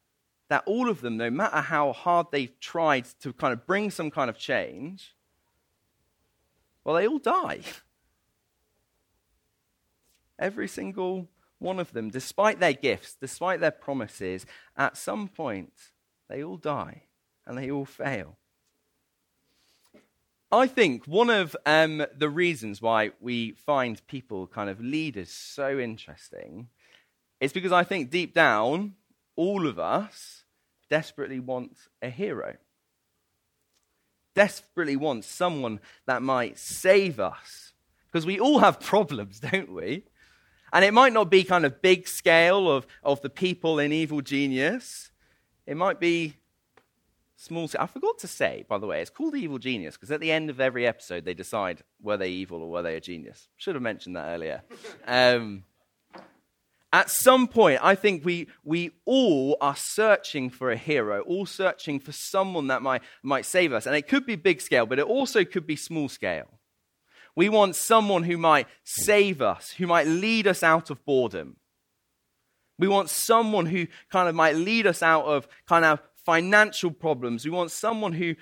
that 0.49 0.63
all 0.67 0.89
of 0.89 1.01
them, 1.01 1.17
no 1.17 1.31
matter 1.31 1.61
how 1.61 1.93
hard 1.93 2.29
they've 2.31 2.59
tried 2.61 3.07
to 3.21 3.33
kind 3.33 3.53
of 3.53 3.67
bring 3.67 3.91
some 3.91 4.11
kind 4.11 4.31
of 4.31 4.39
change, 4.39 5.15
well, 6.85 6.97
they 6.97 7.07
all 7.07 7.19
die. 7.19 7.61
Every 10.39 10.69
single 10.69 11.29
one 11.59 11.81
of 11.81 11.93
them, 11.93 12.11
despite 12.11 12.61
their 12.61 12.73
gifts, 12.73 13.17
despite 13.21 13.61
their 13.61 13.71
promises, 13.71 14.47
at 14.77 14.97
some 14.97 15.29
point, 15.29 15.73
they 16.29 16.43
all 16.43 16.57
die 16.57 17.05
and 17.47 17.57
they 17.57 17.71
all 17.71 17.85
fail. 17.85 18.37
I 20.55 20.69
think 20.69 21.07
one 21.07 21.31
of 21.31 21.57
um, 21.67 22.07
the 22.17 22.29
reasons 22.29 22.81
why 22.81 23.11
we 23.21 23.53
find 23.53 24.01
people, 24.07 24.47
kind 24.47 24.71
of 24.71 24.81
leaders, 24.81 25.31
so 25.31 25.81
interesting 25.81 26.69
is 27.41 27.53
because 27.53 27.73
I 27.73 27.83
think 27.83 28.11
deep 28.11 28.35
down, 28.35 28.95
all 29.35 29.67
of 29.67 29.81
us 29.81 30.45
desperately 30.89 31.41
want 31.41 31.77
a 32.01 32.09
hero. 32.09 32.55
Desperately 34.37 34.95
want 34.95 35.25
someone 35.25 35.81
that 36.07 36.23
might 36.23 36.57
save 36.57 37.19
us. 37.19 37.73
Because 38.07 38.25
we 38.25 38.39
all 38.39 38.61
have 38.61 38.79
problems, 38.95 39.41
don't 39.41 39.73
we? 39.73 40.05
And 40.73 40.85
it 40.85 40.95
might 40.95 41.13
not 41.13 41.31
be 41.31 41.43
kind 41.43 41.67
of 41.67 41.83
big 41.83 42.07
scale 42.07 42.71
of, 42.71 42.87
of 43.03 43.21
the 43.23 43.31
people 43.31 43.81
in 43.81 43.93
Evil 43.93 44.21
Genius. 44.21 45.11
It 45.67 45.77
might 45.77 45.99
be 45.99 46.35
small. 47.45 47.69
I 47.79 47.87
forgot 47.87 48.19
to 48.19 48.27
say, 48.27 48.65
by 48.69 48.79
the 48.79 48.87
way, 48.87 49.01
it's 49.01 49.11
called 49.11 49.35
Evil 49.35 49.59
Genius 49.59 49.97
because 49.97 50.11
at 50.11 50.21
the 50.21 50.33
end 50.33 50.51
of 50.51 50.61
every 50.61 50.87
episode 50.87 51.25
they 51.25 51.35
decide 51.35 51.83
were 52.01 52.17
they 52.17 52.31
evil 52.31 52.63
or 52.63 52.71
were 52.71 52.83
they 52.83 52.97
a 52.97 53.01
genius. 53.01 53.49
Should 53.57 53.75
have 53.75 53.83
mentioned 53.83 54.17
that 54.17 54.29
earlier. 54.35 54.63
Um, 55.07 55.65
at 56.93 57.11
some 57.11 57.49
point, 57.49 57.81
I 57.83 57.97
think 57.97 58.25
we, 58.25 58.47
we 58.63 58.93
all 59.05 59.57
are 59.61 59.75
searching 59.77 60.49
for 60.49 60.71
a 60.71 60.77
hero, 60.77 61.23
all 61.23 61.45
searching 61.45 61.99
for 61.99 62.13
someone 62.13 62.69
that 62.69 62.83
might, 62.83 63.03
might 63.23 63.47
save 63.47 63.73
us. 63.73 63.87
And 63.87 63.97
it 63.97 64.07
could 64.07 64.25
be 64.25 64.37
big 64.37 64.61
scale, 64.61 64.87
but 64.87 65.01
it 65.01 65.05
also 65.05 65.45
could 65.45 65.67
be 65.67 65.75
small 65.75 66.09
scale. 66.09 66.47
We 67.35 67.49
want 67.49 67.75
someone 67.75 68.23
who 68.23 68.39
might 68.39 68.69
save 68.85 69.43
us, 69.43 69.73
who 69.73 69.89
might 69.89 70.07
lead 70.07 70.47
us 70.47 70.63
out 70.63 70.89
of 70.89 71.05
boredom. 71.05 71.57
We 72.79 72.87
want 72.87 73.11
someone 73.11 73.67
who 73.67 73.89
kind 74.11 74.29
of 74.29 74.37
might 74.37 74.55
lead 74.55 74.87
us 74.87 75.03
out 75.03 75.25
of 75.25 75.49
kind 75.67 75.85
of 75.85 76.01
financial 76.25 76.91
problems. 76.91 77.45
We 77.45 77.51
want 77.51 77.71
someone 77.71 78.13
who, 78.13 78.35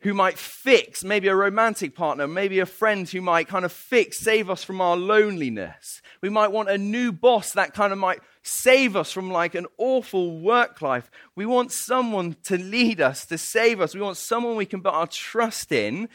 who 0.00 0.14
might 0.14 0.38
fix, 0.38 1.02
maybe 1.02 1.28
a 1.28 1.34
romantic 1.34 1.94
partner, 1.94 2.26
maybe 2.26 2.60
a 2.60 2.66
friend 2.66 3.08
who 3.08 3.20
might 3.20 3.48
kind 3.48 3.64
of 3.64 3.72
fix, 3.72 4.18
save 4.18 4.50
us 4.50 4.62
from 4.62 4.80
our 4.80 4.96
loneliness. 4.96 6.02
We 6.20 6.28
might 6.28 6.52
want 6.52 6.70
a 6.70 6.78
new 6.78 7.12
boss 7.12 7.52
that 7.52 7.74
kind 7.74 7.92
of 7.92 7.98
might 7.98 8.20
save 8.42 8.94
us 8.96 9.10
from 9.10 9.30
like 9.30 9.54
an 9.54 9.66
awful 9.78 10.38
work 10.38 10.82
life. 10.82 11.10
We 11.34 11.46
want 11.46 11.72
someone 11.72 12.36
to 12.44 12.58
lead 12.58 13.00
us, 13.00 13.24
to 13.26 13.38
save 13.38 13.80
us. 13.80 13.94
We 13.94 14.02
want 14.02 14.18
someone 14.18 14.56
we 14.56 14.66
can 14.66 14.82
put 14.82 14.94
our 14.94 15.06
trust 15.06 15.72
in 15.72 16.08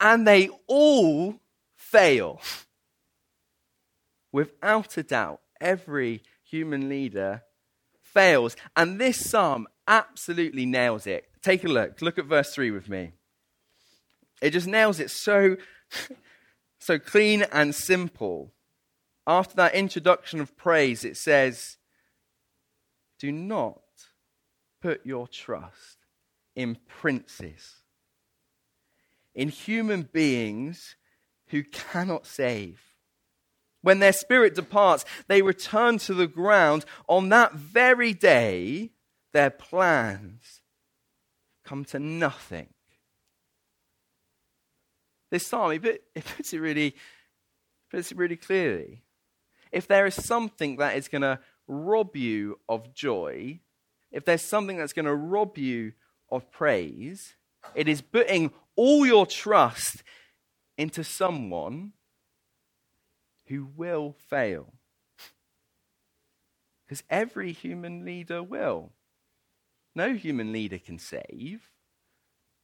and 0.00 0.26
they 0.26 0.50
all 0.66 1.40
fail. 1.76 2.40
Without 4.32 4.96
a 4.96 5.02
doubt, 5.02 5.40
every 5.60 6.22
human 6.44 6.88
leader 6.88 7.42
fails. 8.14 8.56
And 8.76 9.00
this 9.00 9.28
psalm 9.28 9.66
absolutely 9.86 10.64
nails 10.64 11.06
it. 11.06 11.28
Take 11.42 11.64
a 11.64 11.68
look. 11.68 12.00
Look 12.00 12.18
at 12.18 12.24
verse 12.24 12.54
3 12.54 12.70
with 12.70 12.88
me. 12.88 13.12
It 14.40 14.50
just 14.50 14.66
nails 14.66 15.00
it 15.00 15.10
so, 15.10 15.56
so 16.78 16.98
clean 16.98 17.44
and 17.52 17.74
simple. 17.74 18.52
After 19.26 19.56
that 19.56 19.74
introduction 19.74 20.40
of 20.40 20.56
praise, 20.56 21.04
it 21.04 21.16
says, 21.16 21.76
Do 23.18 23.32
not 23.32 23.80
put 24.80 25.04
your 25.04 25.26
trust 25.28 25.98
in 26.54 26.76
princes 26.86 27.84
in 29.34 29.48
human 29.48 30.02
beings 30.12 30.96
who 31.48 31.62
cannot 31.64 32.26
save. 32.26 32.80
When 33.84 33.98
their 33.98 34.14
spirit 34.14 34.54
departs, 34.54 35.04
they 35.28 35.42
return 35.42 35.98
to 35.98 36.14
the 36.14 36.26
ground. 36.26 36.86
On 37.06 37.28
that 37.28 37.52
very 37.52 38.14
day, 38.14 38.92
their 39.34 39.50
plans 39.50 40.62
come 41.66 41.84
to 41.86 41.98
nothing. 41.98 42.68
This 45.30 45.46
psalm, 45.46 45.72
it 45.72 46.02
puts 46.14 46.54
it 46.54 46.60
really, 46.60 46.96
puts 47.90 48.10
it 48.10 48.16
really 48.16 48.36
clearly. 48.36 49.02
If 49.70 49.86
there 49.86 50.06
is 50.06 50.14
something 50.14 50.76
that 50.76 50.96
is 50.96 51.08
going 51.08 51.22
to 51.22 51.40
rob 51.68 52.16
you 52.16 52.60
of 52.66 52.94
joy, 52.94 53.60
if 54.10 54.24
there's 54.24 54.40
something 54.40 54.78
that's 54.78 54.94
going 54.94 55.04
to 55.04 55.14
rob 55.14 55.58
you 55.58 55.92
of 56.30 56.50
praise, 56.50 57.34
it 57.74 57.86
is 57.86 58.00
putting 58.00 58.50
all 58.76 59.04
your 59.04 59.26
trust 59.26 60.02
into 60.78 61.04
someone 61.04 61.92
who 63.46 63.68
will 63.76 64.14
fail. 64.28 64.74
Because 66.84 67.02
every 67.08 67.52
human 67.52 68.04
leader 68.04 68.42
will. 68.42 68.92
No 69.94 70.14
human 70.14 70.52
leader 70.52 70.78
can 70.78 70.98
save. 70.98 71.70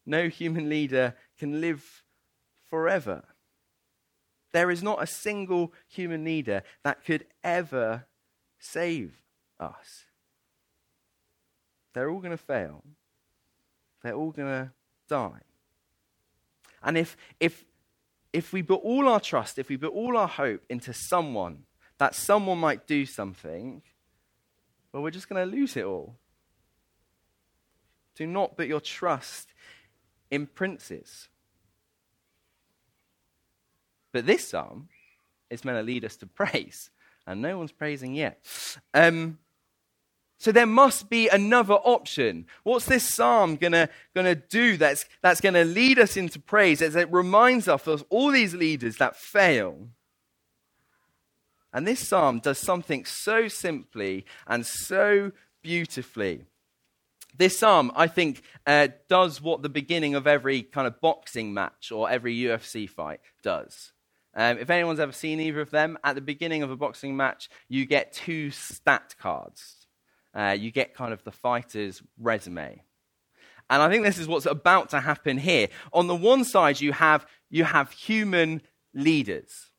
No 0.05 0.29
human 0.29 0.69
leader 0.69 1.15
can 1.39 1.61
live 1.61 2.03
forever. 2.69 3.25
There 4.53 4.71
is 4.71 4.83
not 4.83 5.03
a 5.03 5.07
single 5.07 5.73
human 5.89 6.25
leader 6.25 6.63
that 6.83 7.05
could 7.05 7.27
ever 7.45 8.07
save 8.59 9.23
us. 9.59 10.05
They're 11.93 12.11
all 12.11 12.21
going 12.21 12.31
to 12.33 12.37
fail. 12.37 12.83
They're 14.03 14.15
all 14.15 14.31
going 14.33 14.49
to 14.49 14.71
die. 15.09 15.43
And 16.83 16.97
if, 16.97 17.17
if, 17.39 17.65
if 18.33 18.53
we 18.53 18.63
put 18.63 18.81
all 18.83 19.09
our 19.09 19.21
trust, 19.21 19.59
if 19.59 19.69
we 19.69 19.77
put 19.77 19.93
all 19.93 20.17
our 20.17 20.29
hope 20.29 20.63
into 20.69 20.93
someone, 20.93 21.65
that 21.99 22.15
someone 22.15 22.59
might 22.59 22.87
do 22.87 23.05
something, 23.05 23.83
well, 24.93 25.03
we're 25.03 25.11
just 25.11 25.29
going 25.29 25.49
to 25.49 25.57
lose 25.57 25.77
it 25.77 25.85
all. 25.85 26.17
Do 28.17 28.27
not 28.27 28.57
put 28.57 28.67
your 28.67 28.81
trust 28.81 29.53
in 30.31 30.47
princes. 30.47 31.29
But 34.13 34.27
this 34.27 34.49
psalm 34.49 34.89
is 35.51 35.65
meant 35.65 35.79
to 35.79 35.83
lead 35.83 36.05
us 36.05 36.17
to 36.17 36.27
praise, 36.27 36.91
and 37.27 37.43
no 37.43 37.59
one's 37.59 37.73
praising 37.73 38.15
yet. 38.15 38.45
Um, 38.95 39.39
so 40.41 40.53
there 40.53 40.65
must 40.65 41.11
be 41.11 41.29
another 41.29 41.75
option. 41.75 42.47
What's 42.63 42.87
this 42.87 43.07
psalm 43.07 43.57
gonna, 43.57 43.91
gonna 44.15 44.35
do 44.35 44.79
that's, 44.79 45.05
that's 45.21 45.43
gonna 45.43 45.65
lead 45.65 45.99
us 45.99 46.17
into 46.17 46.41
praise 46.41 46.81
as 46.81 46.97
it 46.97 47.13
reminds 47.13 47.69
us 47.69 47.87
of 47.87 48.07
all 48.09 48.31
these 48.31 48.55
leaders 48.55 48.97
that 48.97 49.17
fail? 49.17 49.89
And 51.75 51.87
this 51.87 52.09
psalm 52.09 52.39
does 52.39 52.57
something 52.57 53.05
so 53.05 53.49
simply 53.49 54.25
and 54.47 54.65
so 54.65 55.33
beautifully. 55.61 56.47
This 57.37 57.59
psalm, 57.59 57.93
I 57.95 58.07
think, 58.07 58.43
uh, 58.67 58.89
does 59.11 59.43
what 59.43 59.61
the 59.61 59.69
beginning 59.69 60.15
of 60.15 60.27
every 60.27 60.63
kind 60.63 60.87
of 60.87 61.03
boxing 61.03 61.53
match 61.53 61.93
or 61.93 62.09
every 62.09 62.35
UFC 62.35 62.89
fight 62.89 63.21
does. 63.43 63.93
Um, 64.35 64.57
if 64.57 64.71
anyone's 64.71 65.01
ever 65.01 65.13
seen 65.13 65.39
either 65.39 65.61
of 65.61 65.71
them, 65.71 65.99
at 66.03 66.15
the 66.15 66.23
beginning 66.23 66.63
of 66.63 66.71
a 66.71 66.77
boxing 66.77 67.15
match, 67.15 67.51
you 67.69 67.85
get 67.85 68.15
two 68.15 68.51
stat 68.51 69.17
cards 69.21 69.80
uh, 70.35 70.57
you 70.59 70.71
get 70.71 70.95
kind 70.95 71.13
of 71.13 71.23
the 71.25 71.33
fighter's 71.33 72.03
resume. 72.19 72.83
And 73.69 73.83
I 73.83 73.89
think 73.89 74.05
this 74.05 74.19
is 74.19 74.27
what's 74.27 74.47
about 74.47 74.91
to 74.91 75.01
happen 75.01 75.39
here. 75.39 75.69
On 75.93 76.09
the 76.09 76.15
one 76.15 76.45
side, 76.45 76.81
you 76.81 76.93
have, 76.93 77.27
you 77.51 77.65
have 77.65 77.93
human 77.93 78.63
leaders. 78.95 79.71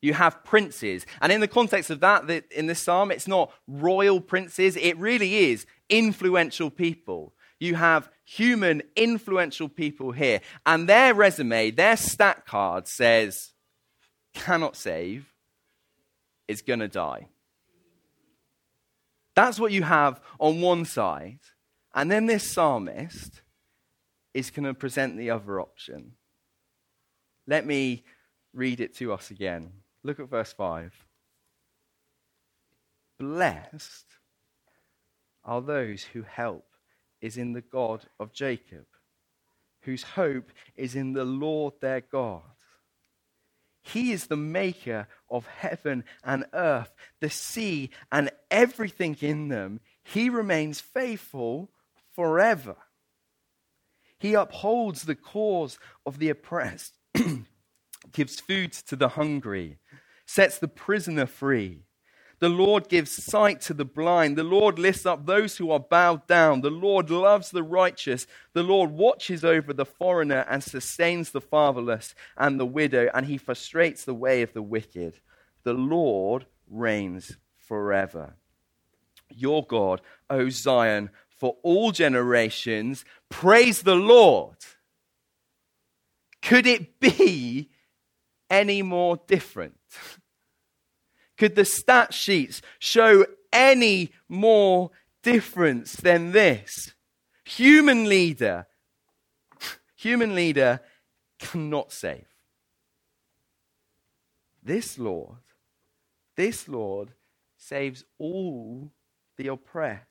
You 0.00 0.14
have 0.14 0.42
princes. 0.42 1.04
And 1.20 1.30
in 1.30 1.40
the 1.40 1.48
context 1.48 1.90
of 1.90 2.00
that, 2.00 2.28
in 2.50 2.66
this 2.66 2.80
psalm, 2.80 3.10
it's 3.10 3.28
not 3.28 3.52
royal 3.66 4.20
princes, 4.20 4.76
it 4.76 4.96
really 4.96 5.50
is 5.50 5.66
influential 5.90 6.70
people. 6.70 7.34
You 7.58 7.74
have 7.74 8.08
human, 8.24 8.82
influential 8.96 9.68
people 9.68 10.12
here. 10.12 10.40
And 10.64 10.88
their 10.88 11.12
resume, 11.12 11.70
their 11.72 11.98
stat 11.98 12.46
card 12.46 12.88
says, 12.88 13.50
cannot 14.32 14.76
save, 14.76 15.34
is 16.48 16.62
going 16.62 16.80
to 16.80 16.88
die. 16.88 17.28
That's 19.40 19.58
what 19.58 19.72
you 19.72 19.84
have 19.84 20.20
on 20.38 20.60
one 20.60 20.84
side. 20.84 21.38
And 21.94 22.10
then 22.10 22.26
this 22.26 22.52
psalmist 22.52 23.40
is 24.34 24.50
going 24.50 24.66
to 24.66 24.74
present 24.74 25.16
the 25.16 25.30
other 25.30 25.58
option. 25.58 26.12
Let 27.46 27.64
me 27.64 28.04
read 28.52 28.80
it 28.80 28.94
to 28.96 29.14
us 29.14 29.30
again. 29.30 29.72
Look 30.02 30.20
at 30.20 30.28
verse 30.28 30.52
5. 30.52 30.92
Blessed 33.18 34.04
are 35.42 35.62
those 35.62 36.02
whose 36.02 36.26
help 36.26 36.66
is 37.22 37.38
in 37.38 37.54
the 37.54 37.62
God 37.62 38.04
of 38.18 38.34
Jacob, 38.34 38.84
whose 39.84 40.02
hope 40.02 40.50
is 40.76 40.94
in 40.94 41.14
the 41.14 41.24
Lord 41.24 41.72
their 41.80 42.02
God. 42.02 42.42
He 43.80 44.12
is 44.12 44.26
the 44.26 44.36
maker 44.36 45.08
of 45.30 45.46
heaven 45.46 46.04
and 46.22 46.44
earth, 46.52 46.92
the 47.20 47.30
sea 47.30 47.88
and 48.12 48.30
everything 48.50 49.16
in 49.20 49.48
them, 49.48 49.80
he 50.02 50.28
remains 50.28 50.80
faithful 50.80 51.70
forever. 52.14 52.76
He 54.18 54.34
upholds 54.34 55.02
the 55.02 55.14
cause 55.14 55.78
of 56.04 56.18
the 56.18 56.28
oppressed, 56.28 56.98
gives 58.12 58.40
food 58.40 58.72
to 58.72 58.96
the 58.96 59.10
hungry, 59.10 59.78
sets 60.26 60.58
the 60.58 60.68
prisoner 60.68 61.26
free. 61.26 61.84
The 62.40 62.48
Lord 62.48 62.88
gives 62.88 63.10
sight 63.10 63.60
to 63.62 63.74
the 63.74 63.84
blind. 63.84 64.36
The 64.36 64.44
Lord 64.44 64.78
lifts 64.78 65.04
up 65.04 65.26
those 65.26 65.58
who 65.58 65.70
are 65.70 65.80
bowed 65.80 66.26
down. 66.26 66.62
The 66.62 66.70
Lord 66.70 67.10
loves 67.10 67.50
the 67.50 67.62
righteous. 67.62 68.26
The 68.54 68.62
Lord 68.62 68.92
watches 68.92 69.44
over 69.44 69.74
the 69.74 69.84
foreigner 69.84 70.46
and 70.48 70.64
sustains 70.64 71.30
the 71.30 71.42
fatherless 71.42 72.14
and 72.38 72.58
the 72.58 72.64
widow, 72.64 73.10
and 73.12 73.26
he 73.26 73.36
frustrates 73.36 74.04
the 74.04 74.14
way 74.14 74.40
of 74.40 74.54
the 74.54 74.62
wicked. 74.62 75.20
The 75.64 75.74
Lord 75.74 76.46
reigns 76.66 77.36
forever. 77.70 78.34
Your 79.28 79.64
God, 79.64 80.00
O 80.28 80.48
Zion, 80.48 81.10
for 81.28 81.56
all 81.62 81.92
generations, 81.92 83.04
praise 83.28 83.82
the 83.82 83.94
Lord. 83.94 84.56
Could 86.42 86.66
it 86.66 86.98
be 86.98 87.70
any 88.50 88.82
more 88.82 89.20
different? 89.28 89.78
Could 91.38 91.54
the 91.54 91.64
stat 91.64 92.12
sheets 92.12 92.60
show 92.80 93.24
any 93.52 94.10
more 94.28 94.90
difference 95.22 95.92
than 95.92 96.32
this? 96.32 96.92
Human 97.44 98.08
leader, 98.08 98.66
human 99.94 100.34
leader 100.34 100.80
cannot 101.38 101.92
save. 101.92 102.26
This 104.60 104.98
Lord, 104.98 105.38
this 106.34 106.66
Lord 106.66 107.12
saves 107.60 108.04
all 108.18 108.90
the 109.36 109.48
oppressed. 109.48 110.06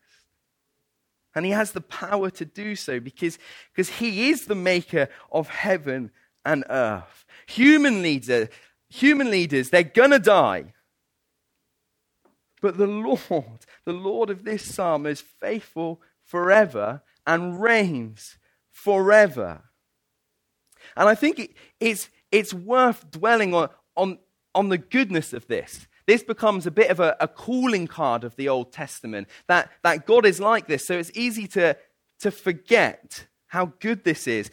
And 1.35 1.45
he 1.45 1.51
has 1.51 1.71
the 1.71 1.81
power 1.81 2.29
to 2.31 2.45
do 2.45 2.75
so 2.75 2.99
because, 2.99 3.37
because 3.73 3.89
he 3.89 4.29
is 4.29 4.45
the 4.45 4.55
maker 4.55 5.09
of 5.31 5.49
heaven 5.49 6.11
and 6.45 6.63
earth. 6.69 7.25
Human 7.47 8.01
leader, 8.01 8.49
human 8.89 9.29
leaders, 9.29 9.69
they're 9.69 9.83
gonna 9.83 10.19
die. 10.19 10.73
But 12.61 12.77
the 12.77 12.87
Lord, 12.87 13.65
the 13.85 13.93
Lord 13.93 14.29
of 14.29 14.43
this 14.43 14.73
psalm, 14.73 15.05
is 15.05 15.21
faithful 15.21 16.01
forever 16.23 17.01
and 17.25 17.61
reigns 17.61 18.37
forever. 18.71 19.63
And 20.95 21.07
I 21.07 21.15
think 21.15 21.39
it, 21.39 21.51
it's, 21.79 22.09
it's 22.31 22.53
worth 22.53 23.09
dwelling 23.11 23.53
on, 23.53 23.69
on, 23.95 24.19
on 24.53 24.69
the 24.69 24.77
goodness 24.77 25.33
of 25.33 25.47
this. 25.47 25.87
This 26.09 26.23
becomes 26.23 26.65
a 26.65 26.71
bit 26.71 26.89
of 26.89 26.99
a, 26.99 27.15
a 27.19 27.27
calling 27.27 27.85
card 27.85 28.23
of 28.23 28.35
the 28.35 28.49
Old 28.49 28.73
Testament 28.73 29.27
that, 29.47 29.69
that 29.83 30.07
God 30.07 30.25
is 30.25 30.39
like 30.39 30.65
this. 30.65 30.83
So 30.87 30.97
it's 30.97 31.11
easy 31.13 31.47
to, 31.49 31.77
to 32.21 32.31
forget 32.31 33.27
how 33.45 33.73
good 33.79 34.03
this 34.03 34.25
is. 34.25 34.49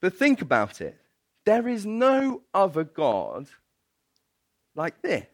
But 0.00 0.16
think 0.16 0.42
about 0.42 0.80
it 0.80 0.98
there 1.44 1.68
is 1.68 1.86
no 1.86 2.42
other 2.52 2.82
God 2.82 3.46
like 4.74 5.00
this. 5.00 5.28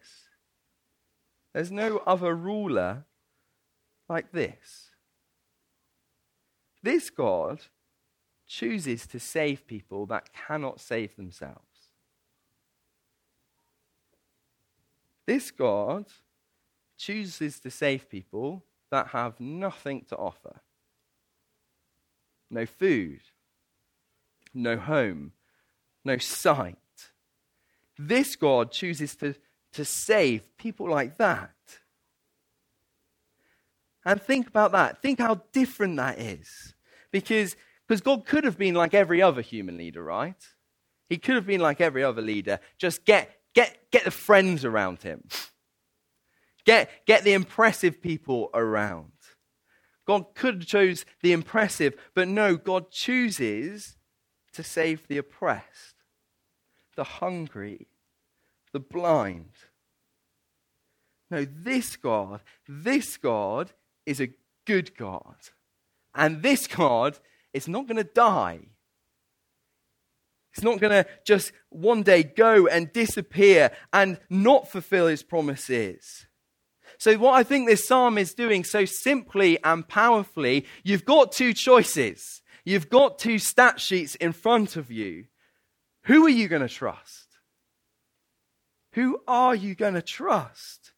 There's 1.55 1.71
no 1.71 2.03
other 2.05 2.35
ruler 2.35 3.05
like 4.07 4.31
this. 4.31 4.91
This 6.83 7.09
God 7.09 7.61
chooses 8.45 9.07
to 9.07 9.19
save 9.19 9.65
people 9.65 10.05
that 10.05 10.29
cannot 10.33 10.79
save 10.79 11.15
themselves. 11.15 11.72
This 15.25 15.51
God 15.51 16.05
chooses 16.97 17.59
to 17.61 17.71
save 17.71 18.09
people 18.09 18.63
that 18.91 19.07
have 19.07 19.39
nothing 19.39 20.05
to 20.09 20.17
offer 20.17 20.61
no 22.49 22.67
food, 22.67 23.21
no 24.53 24.77
home, 24.77 25.31
no 26.05 26.17
sight. 26.17 26.77
This 27.97 28.35
God 28.35 28.71
chooses 28.71 29.15
to 29.15 29.33
to 29.73 29.83
save 29.83 30.55
people 30.57 30.89
like 30.89 31.17
that. 31.17 31.51
And 34.05 34.21
think 34.21 34.47
about 34.47 34.71
that. 34.73 35.01
Think 35.01 35.19
how 35.19 35.41
different 35.51 35.97
that 35.97 36.19
is. 36.19 36.73
Because, 37.11 37.55
because 37.87 38.01
God 38.01 38.25
could 38.25 38.43
have 38.43 38.57
been 38.57 38.75
like 38.75 38.93
every 38.93 39.21
other 39.21 39.41
human 39.41 39.77
leader, 39.77 40.03
right? 40.03 40.41
He 41.09 41.17
could 41.17 41.35
have 41.35 41.45
been 41.45 41.61
like 41.61 41.81
every 41.81 42.03
other 42.03 42.21
leader. 42.21 42.59
Just 42.77 43.05
get, 43.05 43.31
get, 43.53 43.77
get 43.91 44.05
the 44.05 44.11
friends 44.11 44.65
around 44.65 45.01
him. 45.03 45.23
Get, 46.65 47.05
get 47.05 47.23
the 47.23 47.33
impressive 47.33 48.01
people 48.01 48.49
around. 48.53 49.11
God 50.05 50.35
could 50.35 50.55
have 50.55 50.65
chose 50.65 51.05
the 51.21 51.31
impressive, 51.31 51.95
but 52.13 52.27
no, 52.27 52.57
God 52.57 52.91
chooses 52.91 53.97
to 54.53 54.63
save 54.63 55.07
the 55.07 55.17
oppressed, 55.17 55.95
the 56.95 57.03
hungry, 57.03 57.87
the 58.71 58.79
blind. 58.79 59.51
No, 61.31 61.45
this 61.45 61.95
God, 61.95 62.41
this 62.67 63.17
God 63.17 63.71
is 64.05 64.19
a 64.19 64.33
good 64.65 64.95
God. 64.97 65.35
And 66.13 66.43
this 66.43 66.67
God 66.67 67.17
is 67.53 67.67
not 67.67 67.87
going 67.87 67.97
to 67.97 68.03
die. 68.03 68.59
It's 70.53 70.63
not 70.63 70.79
going 70.79 71.03
to 71.03 71.09
just 71.25 71.51
one 71.69 72.03
day 72.03 72.21
go 72.21 72.67
and 72.67 72.93
disappear 72.93 73.71
and 73.91 74.19
not 74.29 74.69
fulfill 74.69 75.07
his 75.07 75.23
promises. 75.23 76.27
So, 76.99 77.17
what 77.17 77.33
I 77.33 77.43
think 77.43 77.67
this 77.67 77.87
psalm 77.87 78.19
is 78.19 78.35
doing 78.35 78.63
so 78.63 78.85
simply 78.85 79.61
and 79.63 79.87
powerfully, 79.87 80.65
you've 80.83 81.05
got 81.05 81.31
two 81.31 81.53
choices. 81.53 82.41
You've 82.65 82.89
got 82.89 83.17
two 83.17 83.39
stat 83.39 83.81
sheets 83.81 84.15
in 84.15 84.31
front 84.31 84.75
of 84.75 84.91
you. 84.91 85.25
Who 86.03 86.25
are 86.25 86.29
you 86.29 86.47
going 86.47 86.61
to 86.61 86.69
trust? 86.69 87.27
Who 88.93 89.21
are 89.27 89.55
you 89.55 89.73
going 89.73 89.95
to 89.95 90.01
trust? 90.01 90.91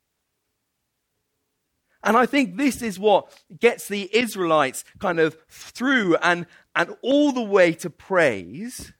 And 2.04 2.18
I 2.18 2.26
think 2.26 2.58
this 2.58 2.82
is 2.82 3.00
what 3.00 3.32
gets 3.58 3.88
the 3.88 4.10
Israelites 4.16 4.84
kind 5.00 5.20
of 5.20 5.38
through 5.50 6.18
and, 6.18 6.46
and 6.76 6.96
all 7.02 7.32
the 7.32 7.42
way 7.42 7.72
to 7.74 7.90
praise. 7.90 8.94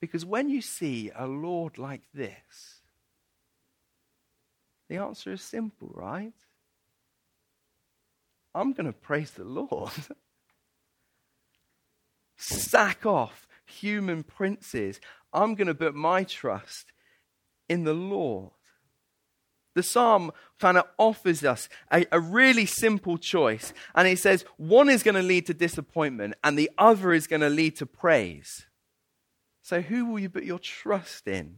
Because 0.00 0.24
when 0.24 0.48
you 0.48 0.60
see 0.60 1.10
a 1.14 1.26
Lord 1.26 1.78
like 1.78 2.02
this, 2.14 2.80
the 4.88 4.96
answer 4.96 5.32
is 5.32 5.42
simple, 5.42 5.90
right? 5.92 6.32
I'm 8.54 8.72
going 8.72 8.86
to 8.86 8.92
praise 8.92 9.32
the 9.32 9.44
Lord. 9.44 9.90
Sack 12.36 13.04
off 13.04 13.46
human 13.66 14.22
princes. 14.22 15.00
I'm 15.32 15.54
going 15.54 15.66
to 15.66 15.74
put 15.74 15.94
my 15.94 16.24
trust 16.24 16.92
in 17.68 17.84
the 17.84 17.94
Lord. 17.94 18.52
The 19.74 19.82
psalm 19.82 20.32
kind 20.58 20.78
of 20.78 20.84
offers 20.96 21.44
us 21.44 21.68
a, 21.92 22.06
a, 22.10 22.18
really 22.18 22.66
simple 22.66 23.16
choice. 23.16 23.72
And 23.94 24.08
it 24.08 24.18
says 24.18 24.44
one 24.56 24.88
is 24.88 25.04
going 25.04 25.14
to 25.14 25.22
lead 25.22 25.46
to 25.46 25.54
disappointment 25.54 26.34
and 26.42 26.58
the 26.58 26.70
other 26.78 27.12
is 27.12 27.28
going 27.28 27.42
to 27.42 27.50
lead 27.50 27.76
to 27.76 27.86
praise. 27.86 28.66
So, 29.68 29.82
who 29.82 30.06
will 30.06 30.18
you 30.18 30.30
put 30.30 30.44
your 30.44 30.58
trust 30.58 31.28
in? 31.28 31.56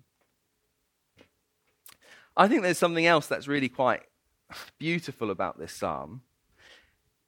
I 2.37 2.49
think 2.49 2.63
there's 2.63 2.77
something 2.77 3.07
else 3.07 3.29
that's 3.29 3.47
really 3.47 3.69
quite 3.69 4.03
beautiful 4.81 5.31
about 5.31 5.61
this 5.61 5.73
psalm. 5.73 6.23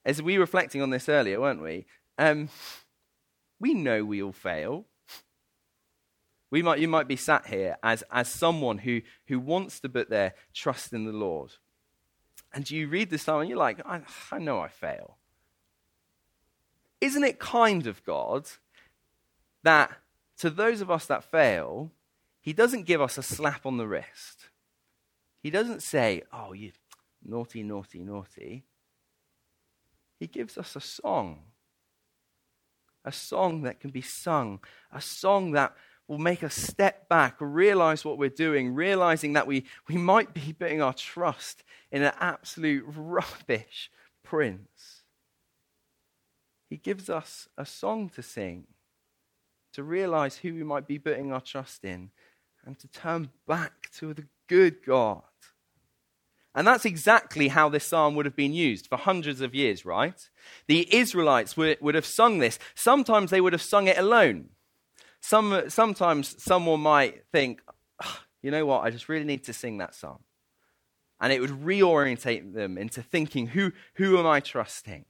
As 0.03 0.21
we 0.21 0.37
were 0.37 0.41
reflecting 0.43 0.81
on 0.81 0.89
this 0.89 1.07
earlier, 1.07 1.39
weren't 1.39 1.61
we? 1.61 1.85
Um, 2.17 2.49
we 3.61 3.73
know 3.73 4.03
we 4.03 4.21
all 4.21 4.33
fail. 4.33 4.83
We 6.51 6.61
might, 6.61 6.79
you 6.79 6.89
might 6.89 7.07
be 7.07 7.15
sat 7.15 7.45
here 7.45 7.77
as, 7.81 8.03
as 8.11 8.27
someone 8.27 8.79
who, 8.79 9.03
who 9.27 9.39
wants 9.39 9.79
to 9.79 9.87
put 9.87 10.09
their 10.09 10.33
trust 10.53 10.91
in 10.91 11.05
the 11.05 11.13
Lord. 11.13 11.51
And 12.53 12.69
you 12.69 12.89
read 12.89 13.09
this 13.09 13.21
psalm 13.21 13.39
and 13.39 13.49
you're 13.49 13.57
like, 13.57 13.79
I, 13.85 14.01
I 14.33 14.37
know 14.39 14.59
I 14.59 14.67
fail. 14.67 15.15
Isn't 16.99 17.23
it 17.23 17.39
kind 17.39 17.87
of 17.87 18.03
God 18.03 18.49
that 19.63 19.97
to 20.37 20.49
those 20.49 20.81
of 20.81 20.91
us 20.91 21.05
that 21.07 21.23
fail, 21.23 21.91
He 22.41 22.53
doesn't 22.53 22.83
give 22.83 23.01
us 23.01 23.17
a 23.17 23.23
slap 23.23 23.65
on 23.65 23.77
the 23.77 23.87
wrist? 23.87 24.49
He 25.41 25.49
doesn't 25.49 25.83
say, 25.83 26.23
Oh, 26.31 26.53
you 26.53 26.71
naughty, 27.23 27.63
naughty, 27.63 27.99
naughty. 27.99 28.63
He 30.19 30.27
gives 30.27 30.57
us 30.57 30.75
a 30.75 30.81
song. 30.81 31.43
A 33.05 33.11
song 33.11 33.63
that 33.63 33.79
can 33.79 33.89
be 33.89 34.01
sung. 34.01 34.59
A 34.91 35.01
song 35.01 35.51
that 35.51 35.75
will 36.07 36.17
make 36.17 36.43
us 36.43 36.55
step 36.55 37.07
back, 37.09 37.35
realize 37.39 38.03
what 38.03 38.17
we're 38.17 38.29
doing, 38.29 38.73
realizing 38.73 39.33
that 39.33 39.47
we, 39.47 39.65
we 39.87 39.95
might 39.95 40.33
be 40.33 40.53
putting 40.53 40.81
our 40.81 40.93
trust 40.93 41.63
in 41.91 42.03
an 42.03 42.13
absolute 42.19 42.83
rubbish 42.87 43.89
prince. 44.23 45.03
He 46.69 46.77
gives 46.77 47.09
us 47.09 47.47
a 47.57 47.65
song 47.65 48.09
to 48.15 48.21
sing, 48.21 48.65
to 49.73 49.83
realize 49.83 50.37
who 50.37 50.53
we 50.53 50.63
might 50.63 50.87
be 50.87 50.99
putting 50.99 51.31
our 51.31 51.41
trust 51.41 51.83
in, 51.83 52.11
and 52.65 52.79
to 52.79 52.87
turn 52.87 53.29
back 53.47 53.89
to 53.97 54.13
the 54.13 54.25
good 54.47 54.83
God. 54.85 55.23
And 56.55 56.67
that's 56.67 56.85
exactly 56.85 57.47
how 57.47 57.67
this 57.69 57.83
psalm 57.83 58.15
would 58.15 58.25
have 58.25 58.35
been 58.35 58.53
used 58.53 58.87
for 58.87 58.97
hundreds 58.97 59.41
of 59.41 59.55
years, 59.55 59.85
right? 59.85 60.29
The 60.67 60.87
Israelites 60.95 61.57
would, 61.57 61.81
would 61.81 61.95
have 61.95 62.05
sung 62.05 62.37
this. 62.37 62.59
Sometimes 62.75 63.31
they 63.31 63.41
would 63.41 63.53
have 63.53 63.61
sung 63.61 63.87
it 63.87 63.97
alone. 63.97 64.49
Some, 65.19 65.69
sometimes 65.69 66.41
someone 66.41 66.81
might 66.81 67.23
think, 67.31 67.61
oh, 68.03 68.19
you 68.41 68.51
know 68.51 68.65
what, 68.65 68.83
I 68.83 68.91
just 68.91 69.09
really 69.09 69.25
need 69.25 69.45
to 69.45 69.53
sing 69.53 69.79
that 69.79 69.95
psalm. 69.95 70.19
And 71.19 71.33
it 71.33 71.41
would 71.41 71.49
reorientate 71.49 72.53
them 72.53 72.77
into 72.77 73.01
thinking, 73.01 73.47
who, 73.47 73.71
who 73.95 74.19
am 74.19 74.27
I 74.27 74.39
trusting? 74.39 75.05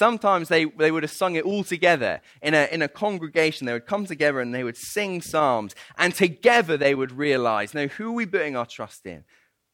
Sometimes 0.00 0.48
they, 0.48 0.64
they 0.64 0.90
would 0.90 1.02
have 1.02 1.12
sung 1.12 1.34
it 1.34 1.44
all 1.44 1.62
together 1.62 2.22
in 2.40 2.54
a, 2.54 2.66
in 2.72 2.80
a 2.80 2.88
congregation. 2.88 3.66
They 3.66 3.74
would 3.74 3.84
come 3.84 4.06
together 4.06 4.40
and 4.40 4.54
they 4.54 4.64
would 4.64 4.78
sing 4.78 5.20
psalms. 5.20 5.74
And 5.98 6.14
together 6.14 6.78
they 6.78 6.94
would 6.94 7.12
realize, 7.12 7.74
no, 7.74 7.86
who 7.86 8.08
are 8.08 8.12
we 8.12 8.24
putting 8.24 8.56
our 8.56 8.64
trust 8.64 9.04
in? 9.04 9.24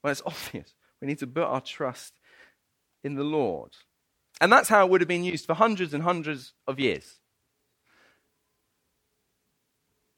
Well, 0.03 0.11
it's 0.11 0.23
obvious. 0.27 0.75
We 1.01 1.07
need 1.07 1.21
to 1.21 1.29
put 1.29 1.45
our 1.45 1.61
trust 1.61 2.19
in 3.05 3.15
the 3.15 3.23
Lord. 3.23 3.71
And 4.41 4.51
that's 4.51 4.69
how 4.69 4.85
it 4.85 4.91
would 4.91 5.01
have 5.01 5.07
been 5.07 5.23
used 5.23 5.47
for 5.47 5.55
hundreds 5.55 5.95
and 5.95 6.03
hundreds 6.03 6.55
of 6.67 6.81
years. 6.81 7.21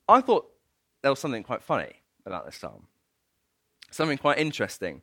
I 0.08 0.22
thought 0.22 0.48
there 1.02 1.12
was 1.12 1.18
something 1.18 1.42
quite 1.42 1.62
funny 1.62 1.92
about 2.24 2.46
this 2.46 2.56
psalm, 2.56 2.86
something 3.90 4.16
quite 4.16 4.38
interesting. 4.38 5.02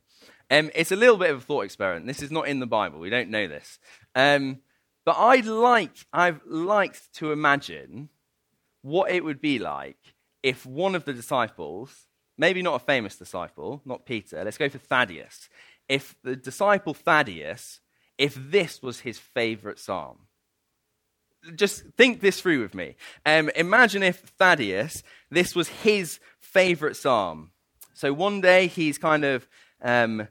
Um, 0.49 0.71
it's 0.73 0.91
a 0.91 0.95
little 0.95 1.17
bit 1.17 1.29
of 1.29 1.37
a 1.37 1.41
thought 1.41 1.65
experiment. 1.65 2.07
This 2.07 2.23
is 2.23 2.31
not 2.31 2.47
in 2.47 2.59
the 2.59 2.65
Bible. 2.65 2.97
We 2.97 3.11
don't 3.11 3.29
know 3.29 3.47
this. 3.47 3.77
Um, 4.15 4.61
but 5.05 5.15
I'd 5.17 5.45
like, 5.45 5.91
I've 6.11 6.41
liked 6.45 7.13
to 7.15 7.31
imagine 7.31 8.09
what 8.81 9.11
it 9.11 9.23
would 9.23 9.39
be 9.39 9.59
like 9.59 9.97
if 10.43 10.65
one 10.65 10.95
of 10.95 11.05
the 11.05 11.13
disciples, 11.13 12.07
maybe 12.37 12.61
not 12.61 12.81
a 12.81 12.85
famous 12.85 13.15
disciple, 13.15 13.81
not 13.85 14.05
Peter, 14.05 14.43
let's 14.43 14.57
go 14.57 14.69
for 14.69 14.77
Thaddeus. 14.77 15.49
If 15.87 16.15
the 16.23 16.35
disciple 16.35 16.93
Thaddeus, 16.93 17.79
if 18.17 18.35
this 18.35 18.81
was 18.81 19.01
his 19.01 19.19
favorite 19.19 19.79
psalm. 19.79 20.27
Just 21.55 21.83
think 21.97 22.21
this 22.21 22.41
through 22.41 22.61
with 22.61 22.73
me. 22.73 22.95
Um, 23.25 23.49
imagine 23.55 24.01
if 24.01 24.17
Thaddeus, 24.17 25.03
this 25.29 25.55
was 25.55 25.67
his 25.67 26.19
favorite 26.39 26.95
psalm. 26.95 27.51
So 27.93 28.13
one 28.13 28.41
day 28.41 28.67
he's 28.67 28.97
kind 28.97 29.23
of 29.23 29.47
um, 29.81 30.27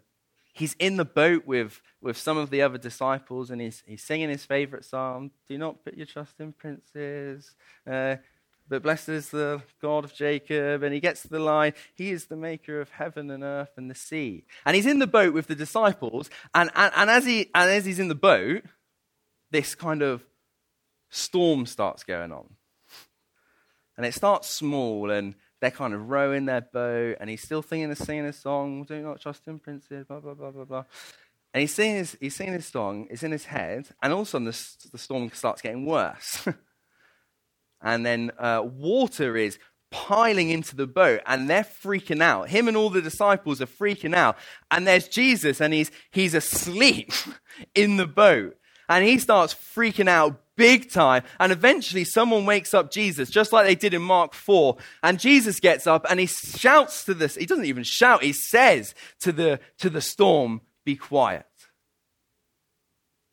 he's 0.54 0.74
in 0.78 0.96
the 0.96 1.04
boat 1.04 1.46
with, 1.46 1.82
with 2.00 2.16
some 2.16 2.38
of 2.38 2.48
the 2.48 2.62
other 2.62 2.78
disciples 2.78 3.50
and 3.50 3.60
he's, 3.60 3.82
he's 3.86 4.02
singing 4.02 4.30
his 4.30 4.44
favorite 4.44 4.84
psalm 4.84 5.32
Do 5.48 5.58
not 5.58 5.84
put 5.84 5.96
your 5.96 6.06
trust 6.06 6.40
in 6.40 6.52
princes, 6.52 7.54
uh, 7.90 8.16
but 8.66 8.82
blessed 8.82 9.10
is 9.10 9.28
the 9.28 9.60
God 9.82 10.04
of 10.04 10.14
Jacob. 10.14 10.82
And 10.82 10.94
he 10.94 11.00
gets 11.00 11.22
to 11.22 11.28
the 11.28 11.38
line 11.38 11.74
He 11.94 12.10
is 12.10 12.26
the 12.26 12.36
maker 12.36 12.80
of 12.80 12.88
heaven 12.90 13.30
and 13.30 13.42
earth 13.44 13.72
and 13.76 13.90
the 13.90 13.94
sea. 13.94 14.44
And 14.64 14.74
he's 14.74 14.86
in 14.86 15.00
the 15.00 15.06
boat 15.06 15.34
with 15.34 15.48
the 15.48 15.54
disciples. 15.54 16.30
And, 16.54 16.70
and, 16.74 16.92
and, 16.96 17.10
as, 17.10 17.26
he, 17.26 17.50
and 17.54 17.70
as 17.70 17.84
he's 17.84 17.98
in 17.98 18.08
the 18.08 18.14
boat, 18.14 18.62
this 19.50 19.74
kind 19.74 20.02
of 20.02 20.24
storm 21.10 21.66
starts 21.66 22.04
going 22.04 22.32
on. 22.32 22.54
And 23.96 24.06
it 24.06 24.14
starts 24.14 24.48
small 24.48 25.10
and 25.10 25.34
they're 25.64 25.70
kind 25.70 25.94
of 25.94 26.10
rowing 26.10 26.44
their 26.44 26.60
boat, 26.60 27.16
and 27.18 27.30
he's 27.30 27.42
still 27.42 27.62
singing 27.62 27.86
and 27.86 27.96
singing 27.96 28.26
a 28.26 28.34
song, 28.34 28.84
Do 28.84 29.00
not 29.00 29.18
trust 29.18 29.46
in 29.46 29.58
princes, 29.58 30.04
blah, 30.06 30.20
blah, 30.20 30.34
blah, 30.34 30.50
blah, 30.50 30.64
blah. 30.64 30.84
And 31.54 31.62
he's 31.62 31.74
singing 31.74 31.96
his, 31.96 32.18
he's 32.20 32.36
singing 32.36 32.52
his 32.52 32.66
song, 32.66 33.06
it's 33.10 33.22
in 33.22 33.32
his 33.32 33.46
head, 33.46 33.88
and 34.02 34.12
all 34.12 34.20
of 34.20 34.26
a 34.26 34.30
sudden 34.30 34.44
the, 34.44 34.88
the 34.92 34.98
storm 34.98 35.30
starts 35.32 35.62
getting 35.62 35.86
worse. 35.86 36.46
and 37.80 38.04
then 38.04 38.30
uh, 38.38 38.62
water 38.62 39.38
is 39.38 39.58
piling 39.90 40.50
into 40.50 40.76
the 40.76 40.86
boat, 40.86 41.22
and 41.24 41.48
they're 41.48 41.64
freaking 41.64 42.20
out. 42.20 42.50
Him 42.50 42.68
and 42.68 42.76
all 42.76 42.90
the 42.90 43.00
disciples 43.00 43.62
are 43.62 43.66
freaking 43.66 44.14
out. 44.14 44.36
And 44.70 44.86
there's 44.86 45.08
Jesus, 45.08 45.62
and 45.62 45.72
he's, 45.72 45.90
he's 46.10 46.34
asleep 46.34 47.10
in 47.74 47.96
the 47.96 48.06
boat. 48.06 48.58
And 48.86 49.02
he 49.02 49.18
starts 49.18 49.54
freaking 49.54 50.08
out 50.08 50.42
big 50.56 50.90
time. 50.90 51.22
And 51.38 51.52
eventually 51.52 52.04
someone 52.04 52.46
wakes 52.46 52.74
up 52.74 52.90
Jesus, 52.90 53.30
just 53.30 53.52
like 53.52 53.66
they 53.66 53.74
did 53.74 53.94
in 53.94 54.02
Mark 54.02 54.34
4. 54.34 54.76
And 55.02 55.18
Jesus 55.18 55.60
gets 55.60 55.86
up 55.86 56.06
and 56.08 56.20
he 56.20 56.26
shouts 56.26 57.04
to 57.04 57.14
this. 57.14 57.34
He 57.34 57.46
doesn't 57.46 57.64
even 57.64 57.84
shout. 57.84 58.22
He 58.22 58.32
says 58.32 58.94
to 59.20 59.32
the, 59.32 59.60
to 59.78 59.90
the 59.90 60.00
storm, 60.00 60.60
be 60.84 60.96
quiet. 60.96 61.46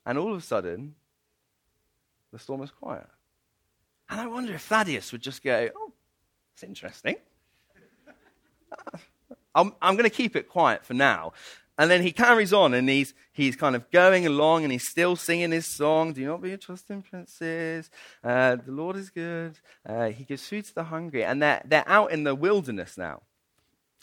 And 0.05 0.17
all 0.17 0.31
of 0.31 0.37
a 0.37 0.41
sudden, 0.41 0.95
the 2.31 2.39
storm 2.39 2.63
is 2.63 2.71
quiet. 2.71 3.07
And 4.09 4.19
I 4.19 4.27
wonder 4.27 4.53
if 4.53 4.63
Thaddeus 4.63 5.11
would 5.11 5.21
just 5.21 5.43
go, 5.43 5.69
oh, 5.75 5.93
it's 6.53 6.63
interesting. 6.63 7.15
I'm, 9.55 9.73
I'm 9.81 9.95
going 9.95 10.09
to 10.09 10.15
keep 10.15 10.35
it 10.35 10.49
quiet 10.49 10.85
for 10.85 10.93
now. 10.93 11.33
And 11.81 11.89
then 11.89 12.03
he 12.03 12.11
carries 12.11 12.53
on 12.53 12.75
and 12.75 12.87
he's, 12.87 13.15
he's 13.33 13.55
kind 13.55 13.75
of 13.75 13.89
going 13.89 14.27
along 14.27 14.61
and 14.61 14.71
he's 14.71 14.87
still 14.87 15.15
singing 15.15 15.49
his 15.49 15.65
song 15.65 16.13
Do 16.13 16.23
not 16.23 16.39
be 16.39 16.51
a 16.51 16.57
trusting 16.57 17.01
princes. 17.01 17.89
Uh, 18.23 18.57
the 18.57 18.71
Lord 18.71 18.97
is 18.97 19.09
good. 19.09 19.57
Uh, 19.83 20.09
he 20.09 20.23
gives 20.23 20.47
food 20.47 20.65
to 20.65 20.75
the 20.75 20.83
hungry. 20.83 21.25
And 21.25 21.41
they're, 21.41 21.63
they're 21.65 21.89
out 21.89 22.11
in 22.11 22.23
the 22.23 22.35
wilderness 22.35 22.99
now. 22.99 23.23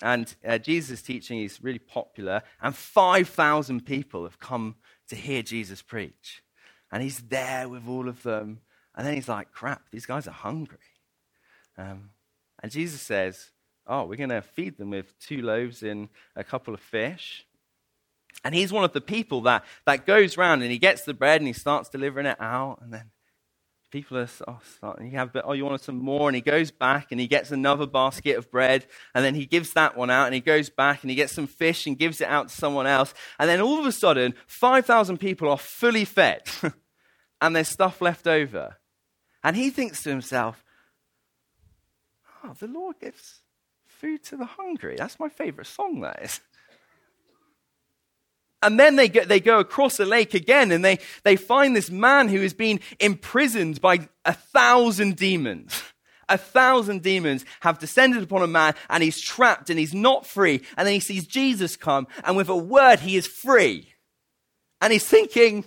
And 0.03 0.35
uh, 0.45 0.59
Jesus' 0.59 1.03
teaching 1.03 1.41
is 1.41 1.63
really 1.63 1.79
popular. 1.79 2.43
And 2.61 2.75
5,000 2.75 3.87
people 3.87 4.25
have 4.25 4.41
come 4.41 4.75
to 5.07 5.15
hear 5.15 5.45
Jesus 5.45 5.81
preach. 5.81 6.43
And 6.91 7.01
he's 7.01 7.21
there 7.21 7.69
with 7.69 7.87
all 7.87 8.09
of 8.09 8.25
them. 8.25 8.59
And 8.97 9.07
then 9.07 9.15
he's 9.15 9.29
like, 9.29 9.53
crap, 9.53 9.83
these 9.93 10.05
guys 10.05 10.27
are 10.27 10.33
hungry. 10.33 10.79
Um, 11.77 12.11
and 12.61 12.73
Jesus 12.73 13.03
says, 13.03 13.53
oh, 13.87 14.05
we're 14.05 14.17
going 14.17 14.31
to 14.31 14.43
feed 14.43 14.79
them 14.79 14.91
with 14.91 15.17
two 15.21 15.43
loaves 15.43 15.85
and 15.85 16.09
a 16.35 16.43
couple 16.43 16.75
of 16.75 16.81
fish. 16.81 17.45
And 18.45 18.55
he's 18.55 18.73
one 18.73 18.85
of 18.85 18.93
the 18.93 19.01
people 19.01 19.43
that, 19.43 19.65
that 19.85 20.07
goes 20.07 20.39
around 20.39 20.63
and 20.63 20.71
he 20.71 20.79
gets 20.79 21.03
the 21.03 21.15
bread 21.15 21.41
and 21.41 21.47
he 21.47 21.53
starts 21.53 21.89
delivering 21.89 22.27
it 22.27 22.41
out. 22.41 22.79
And 22.81 22.93
then 22.93 23.11
people 23.91 24.19
are 24.19 24.29
oh, 24.47 24.61
starting, 24.77 25.11
you 25.11 25.19
have, 25.19 25.37
oh, 25.45 25.53
you 25.53 25.65
want 25.65 25.81
some 25.81 25.99
more? 25.99 26.29
And 26.29 26.37
he 26.37 26.43
goes 26.43 26.71
back 26.71 27.09
and 27.11 27.21
he 27.21 27.27
gets 27.27 27.51
another 27.51 27.87
basket 27.87 28.37
of 28.37 28.51
bread. 28.51 28.87
And 29.15 29.25
then 29.25 29.35
he 29.35 29.47
gives 29.47 29.73
that 29.73 29.97
one 29.97 30.11
out 30.11 30.27
and 30.27 30.35
he 30.35 30.41
goes 30.41 30.71
back 30.71 31.03
and 31.03 31.11
he 31.11 31.17
gets 31.17 31.33
some 31.33 31.47
fish 31.47 31.87
and 31.87 31.99
gives 31.99 32.21
it 32.21 32.29
out 32.29 32.49
to 32.49 32.55
someone 32.55 32.87
else. 32.87 33.13
And 33.39 33.49
then 33.49 33.61
all 33.61 33.81
of 33.81 33.87
a 33.87 33.93
sudden, 33.93 34.35
5,000 34.47 35.19
people 35.19 35.49
are 35.51 35.59
fully 35.59 36.05
fed 36.05 36.43
and 37.41 37.57
there's 37.57 37.69
stuff 37.69 38.01
left 38.01 38.27
over. 38.27 38.77
And 39.43 39.57
he 39.57 39.71
thinks 39.71 40.03
to 40.03 40.11
himself, 40.11 40.65
oh, 42.45 42.55
the 42.59 42.67
Lord 42.67 42.97
gives 43.01 43.41
food 43.87 44.23
to 44.25 44.37
the 44.37 44.45
hungry. 44.45 44.97
That's 44.97 45.19
my 45.19 45.29
favorite 45.29 45.67
song, 45.67 46.01
that 46.01 46.23
is. 46.23 46.41
And 48.63 48.79
then 48.79 48.97
they 48.97 49.09
go, 49.09 49.25
they 49.25 49.41
go 49.41 49.61
across 49.61 49.97
the 49.97 50.05
lake 50.05 50.35
again 50.35 50.73
and 50.73 50.85
they, 50.85 50.99
they 51.23 51.37
find 51.37 51.77
this 51.77 51.91
man 51.91 52.29
who 52.29 52.41
has 52.41 52.55
been 52.55 52.81
imprisoned 52.99 53.81
by 53.81 54.09
a 54.25 54.33
thousand 54.33 55.17
demons. 55.17 55.83
A 56.29 56.37
thousand 56.37 57.03
demons 57.03 57.45
have 57.61 57.79
descended 57.79 58.23
upon 58.23 58.43
a 58.43 58.49
man 58.49 58.75
and 58.91 59.03
he's 59.03 59.21
trapped 59.21 59.71
and 59.71 59.79
he's 59.79 59.95
not 59.95 60.27
free. 60.27 60.61
And 60.77 60.87
then 60.87 60.95
he 60.95 61.01
sees 61.01 61.27
Jesus 61.27 61.77
come 61.77 62.07
and 62.25 62.37
with 62.37 62.49
a 62.49 62.57
word 62.57 63.01
he 63.01 63.17
is 63.17 63.27
free. 63.27 63.95
And 64.81 64.93
he's 64.93 65.07
thinking, 65.07 65.65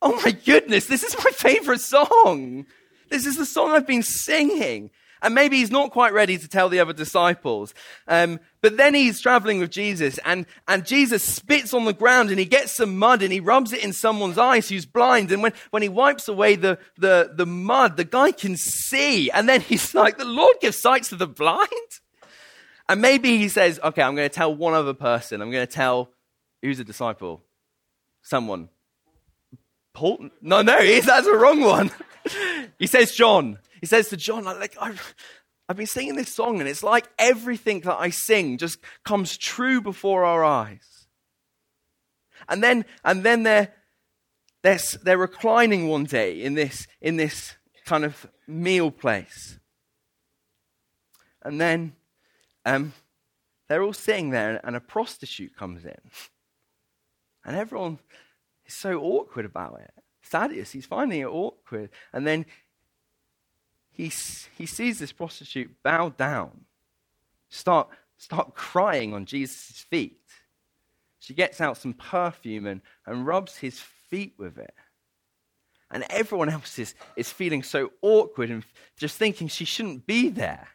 oh 0.00 0.20
my 0.24 0.32
goodness, 0.32 0.86
this 0.86 1.02
is 1.02 1.16
my 1.24 1.30
favorite 1.32 1.80
song. 1.80 2.66
This 3.08 3.26
is 3.26 3.36
the 3.36 3.46
song 3.46 3.70
I've 3.70 3.86
been 3.86 4.02
singing. 4.02 4.90
And 5.22 5.34
maybe 5.34 5.58
he's 5.58 5.70
not 5.70 5.92
quite 5.92 6.12
ready 6.12 6.36
to 6.36 6.48
tell 6.48 6.68
the 6.68 6.80
other 6.80 6.92
disciples. 6.92 7.72
Um, 8.08 8.40
but 8.60 8.76
then 8.76 8.94
he's 8.94 9.20
traveling 9.20 9.60
with 9.60 9.70
Jesus, 9.70 10.18
and, 10.24 10.46
and 10.68 10.84
Jesus 10.84 11.22
spits 11.22 11.72
on 11.72 11.84
the 11.84 11.92
ground 11.92 12.30
and 12.30 12.38
he 12.38 12.44
gets 12.44 12.72
some 12.72 12.98
mud 12.98 13.22
and 13.22 13.32
he 13.32 13.40
rubs 13.40 13.72
it 13.72 13.84
in 13.84 13.92
someone's 13.92 14.38
eyes 14.38 14.68
who's 14.68 14.84
blind. 14.84 15.32
And 15.32 15.42
when, 15.42 15.52
when 15.70 15.82
he 15.82 15.88
wipes 15.88 16.28
away 16.28 16.56
the, 16.56 16.78
the, 16.98 17.32
the 17.34 17.46
mud, 17.46 17.96
the 17.96 18.04
guy 18.04 18.32
can 18.32 18.56
see. 18.56 19.30
And 19.30 19.48
then 19.48 19.60
he's 19.60 19.94
like, 19.94 20.18
The 20.18 20.24
Lord 20.24 20.56
gives 20.60 20.78
sight 20.78 21.04
to 21.04 21.16
the 21.16 21.26
blind. 21.26 21.68
And 22.88 23.00
maybe 23.00 23.38
he 23.38 23.48
says, 23.48 23.80
Okay, 23.82 24.02
I'm 24.02 24.14
going 24.14 24.28
to 24.28 24.34
tell 24.34 24.54
one 24.54 24.74
other 24.74 24.94
person. 24.94 25.40
I'm 25.40 25.50
going 25.50 25.66
to 25.66 25.72
tell 25.72 26.10
who's 26.60 26.80
a 26.80 26.84
disciple? 26.84 27.42
Someone. 28.22 28.68
Paul? 29.92 30.30
No, 30.40 30.62
no, 30.62 31.00
that's 31.00 31.26
a 31.26 31.36
wrong 31.36 31.60
one. 31.60 31.90
he 32.78 32.86
says 32.86 33.12
John. 33.12 33.58
He 33.82 33.86
says 33.86 34.08
to 34.10 34.16
John, 34.16 34.44
like, 34.44 34.76
I've, 34.80 35.14
I've 35.68 35.76
been 35.76 35.86
singing 35.86 36.14
this 36.14 36.32
song, 36.32 36.60
and 36.60 36.68
it's 36.68 36.84
like 36.84 37.10
everything 37.18 37.80
that 37.80 37.96
I 37.98 38.10
sing 38.10 38.56
just 38.56 38.78
comes 39.04 39.36
true 39.36 39.80
before 39.80 40.24
our 40.24 40.44
eyes. 40.44 41.08
And 42.48 42.62
then, 42.62 42.84
and 43.04 43.24
then 43.24 43.42
they're, 43.42 43.74
they're, 44.62 44.78
they're 45.02 45.18
reclining 45.18 45.88
one 45.88 46.04
day 46.04 46.40
in 46.40 46.54
this, 46.54 46.86
in 47.00 47.16
this 47.16 47.56
kind 47.84 48.04
of 48.04 48.24
meal 48.46 48.92
place. 48.92 49.58
And 51.42 51.60
then 51.60 51.96
um, 52.64 52.92
they're 53.68 53.82
all 53.82 53.92
sitting 53.92 54.30
there, 54.30 54.60
and 54.62 54.76
a 54.76 54.80
prostitute 54.80 55.56
comes 55.56 55.84
in. 55.84 56.00
And 57.44 57.56
everyone 57.56 57.98
is 58.64 58.74
so 58.74 59.00
awkward 59.00 59.44
about 59.44 59.80
it. 59.80 59.90
Thaddeus, 60.22 60.70
he's 60.70 60.86
finding 60.86 61.20
it 61.20 61.26
awkward. 61.26 61.90
And 62.12 62.24
then 62.24 62.46
he, 63.92 64.10
he 64.56 64.66
sees 64.66 64.98
this 64.98 65.12
prostitute 65.12 65.70
bow 65.82 66.08
down, 66.10 66.64
start, 67.48 67.88
start 68.16 68.54
crying 68.54 69.12
on 69.14 69.26
Jesus' 69.26 69.84
feet. 69.88 70.18
she 71.18 71.34
gets 71.34 71.60
out 71.60 71.76
some 71.76 71.92
perfume 71.92 72.66
and, 72.66 72.80
and 73.06 73.26
rubs 73.26 73.58
his 73.58 73.78
feet 73.78 74.34
with 74.38 74.58
it. 74.58 74.74
And 75.90 76.04
everyone 76.08 76.48
else 76.48 76.78
is, 76.78 76.94
is 77.16 77.30
feeling 77.30 77.62
so 77.62 77.92
awkward 78.00 78.50
and 78.50 78.64
just 78.96 79.18
thinking 79.18 79.48
she 79.48 79.66
shouldn't 79.66 80.06
be 80.06 80.30
there. 80.30 80.68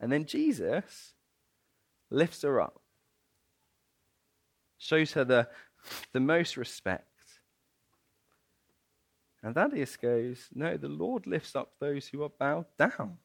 And 0.00 0.10
then 0.10 0.24
Jesus 0.24 1.12
lifts 2.10 2.42
her 2.42 2.60
up, 2.60 2.80
shows 4.78 5.12
her 5.12 5.24
the, 5.24 5.48
the 6.12 6.20
most 6.20 6.56
respect. 6.56 7.08
And 9.44 9.54
Thaddeus 9.54 9.98
goes, 9.98 10.48
No, 10.54 10.78
the 10.78 10.88
Lord 10.88 11.26
lifts 11.26 11.54
up 11.54 11.74
those 11.78 12.08
who 12.08 12.22
are 12.22 12.30
bowed 12.30 12.64
down. 12.78 13.18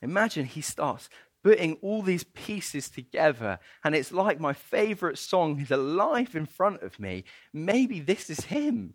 Imagine 0.00 0.46
he 0.46 0.62
starts 0.62 1.10
putting 1.44 1.74
all 1.82 2.00
these 2.00 2.24
pieces 2.24 2.88
together, 2.88 3.58
and 3.84 3.94
it's 3.94 4.10
like 4.10 4.40
my 4.40 4.54
favorite 4.54 5.18
song 5.18 5.60
is 5.60 5.70
alive 5.70 6.34
in 6.34 6.46
front 6.46 6.82
of 6.82 6.98
me. 6.98 7.24
Maybe 7.52 8.00
this 8.00 8.30
is 8.30 8.46
him. 8.46 8.94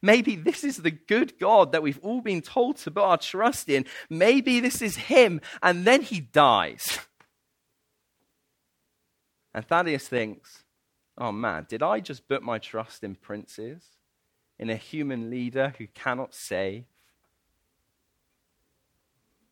Maybe 0.00 0.36
this 0.36 0.62
is 0.62 0.76
the 0.76 0.92
good 0.92 1.36
God 1.40 1.72
that 1.72 1.82
we've 1.82 2.00
all 2.00 2.20
been 2.20 2.40
told 2.40 2.76
to 2.78 2.92
put 2.92 3.02
our 3.02 3.18
trust 3.18 3.68
in. 3.68 3.84
Maybe 4.08 4.60
this 4.60 4.80
is 4.80 4.96
him, 4.96 5.40
and 5.60 5.84
then 5.84 6.02
he 6.02 6.20
dies. 6.20 7.00
And 9.56 9.64
Thaddeus 9.64 10.08
thinks, 10.08 10.64
oh 11.16 11.30
man, 11.30 11.66
did 11.68 11.80
I 11.80 12.00
just 12.00 12.26
put 12.26 12.42
my 12.42 12.58
trust 12.58 13.04
in 13.04 13.14
princes? 13.14 13.84
In 14.58 14.70
a 14.70 14.76
human 14.76 15.30
leader 15.30 15.74
who 15.78 15.86
cannot 15.88 16.34
save? 16.34 16.84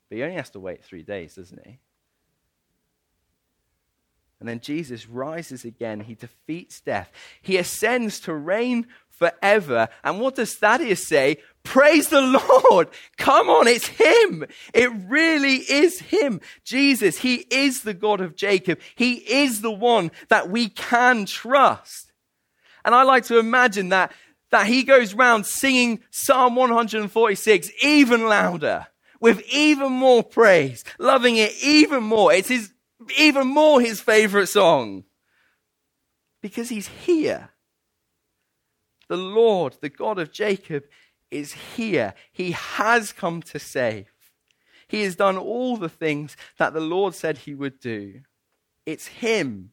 But 0.09 0.17
he 0.17 0.23
only 0.23 0.37
has 0.37 0.51
to 0.51 0.61
wait 0.61 0.85
three 0.85 1.03
days, 1.03 1.35
doesn't 1.35 1.67
he? 1.67 1.79
And 4.41 4.49
then 4.49 4.61
Jesus 4.61 5.09
rises 5.09 5.65
again. 5.65 6.01
He 6.01 6.17
defeats 6.17 6.81
death. 6.81 7.13
He 7.41 7.59
ascends 7.59 8.19
to 8.21 8.35
reign 8.35 8.89
forever. 9.09 9.89
And 10.03 10.19
what 10.19 10.35
does 10.35 10.57
Thaddeus 10.57 11.07
say? 11.07 11.37
Praise 11.63 12.09
the 12.09 12.21
Lord. 12.21 12.89
Come 13.19 13.49
on, 13.49 13.69
it's 13.69 13.87
Him. 13.87 14.45
It 14.75 14.91
really 15.07 15.59
is 15.59 16.01
Him. 16.01 16.41
Jesus, 16.65 17.19
He 17.19 17.47
is 17.51 17.83
the 17.83 17.95
God 17.95 18.21
of 18.21 18.35
Jacob. 18.35 18.81
He 18.97 19.15
is 19.15 19.61
the 19.61 19.71
one 19.71 20.11
that 20.29 20.51
we 20.51 20.69
can 20.69 21.25
trust. 21.25 22.11
And 22.85 22.97
I 22.97 23.05
like 23.05 23.27
to 23.27 23.39
imagine 23.39 23.91
that, 23.91 24.13
that 24.53 24.69
He 24.69 24.85
goes 24.85 25.13
round 25.13 25.45
singing 25.47 26.01
Psalm 26.11 26.55
146 26.55 27.71
even 27.83 28.29
louder, 28.29 28.87
with 29.21 29.43
even 29.53 29.91
more 29.91 30.23
praise, 30.23 30.85
loving 30.99 31.37
it 31.37 31.53
even 31.61 32.05
more. 32.05 32.33
It's 32.33 32.49
His 32.49 32.73
even 33.19 33.47
more 33.49 33.81
his 33.81 34.01
favorite 34.01 34.49
song. 34.49 35.05
Because 36.41 36.69
he's 36.69 36.89
here. 36.89 37.51
The 39.09 39.17
Lord, 39.17 39.77
the 39.81 39.89
God 39.89 40.19
of 40.19 40.33
Jacob, 40.33 40.85
is 41.31 41.53
here. 41.53 42.15
He 42.33 42.53
has 42.53 43.13
come 43.13 43.43
to 43.43 43.59
save. 43.59 44.09
He 44.89 45.03
has 45.03 45.17
done 45.17 45.39
all 45.39 45.77
the 45.77 45.89
things 45.89 46.37
that 46.59 46.75
the 46.75 46.81
Lord 46.81 47.15
said 47.15 47.39
he 47.39 47.55
would 47.55 47.79
do. 47.79 48.21
It's 48.85 49.07
him. 49.07 49.71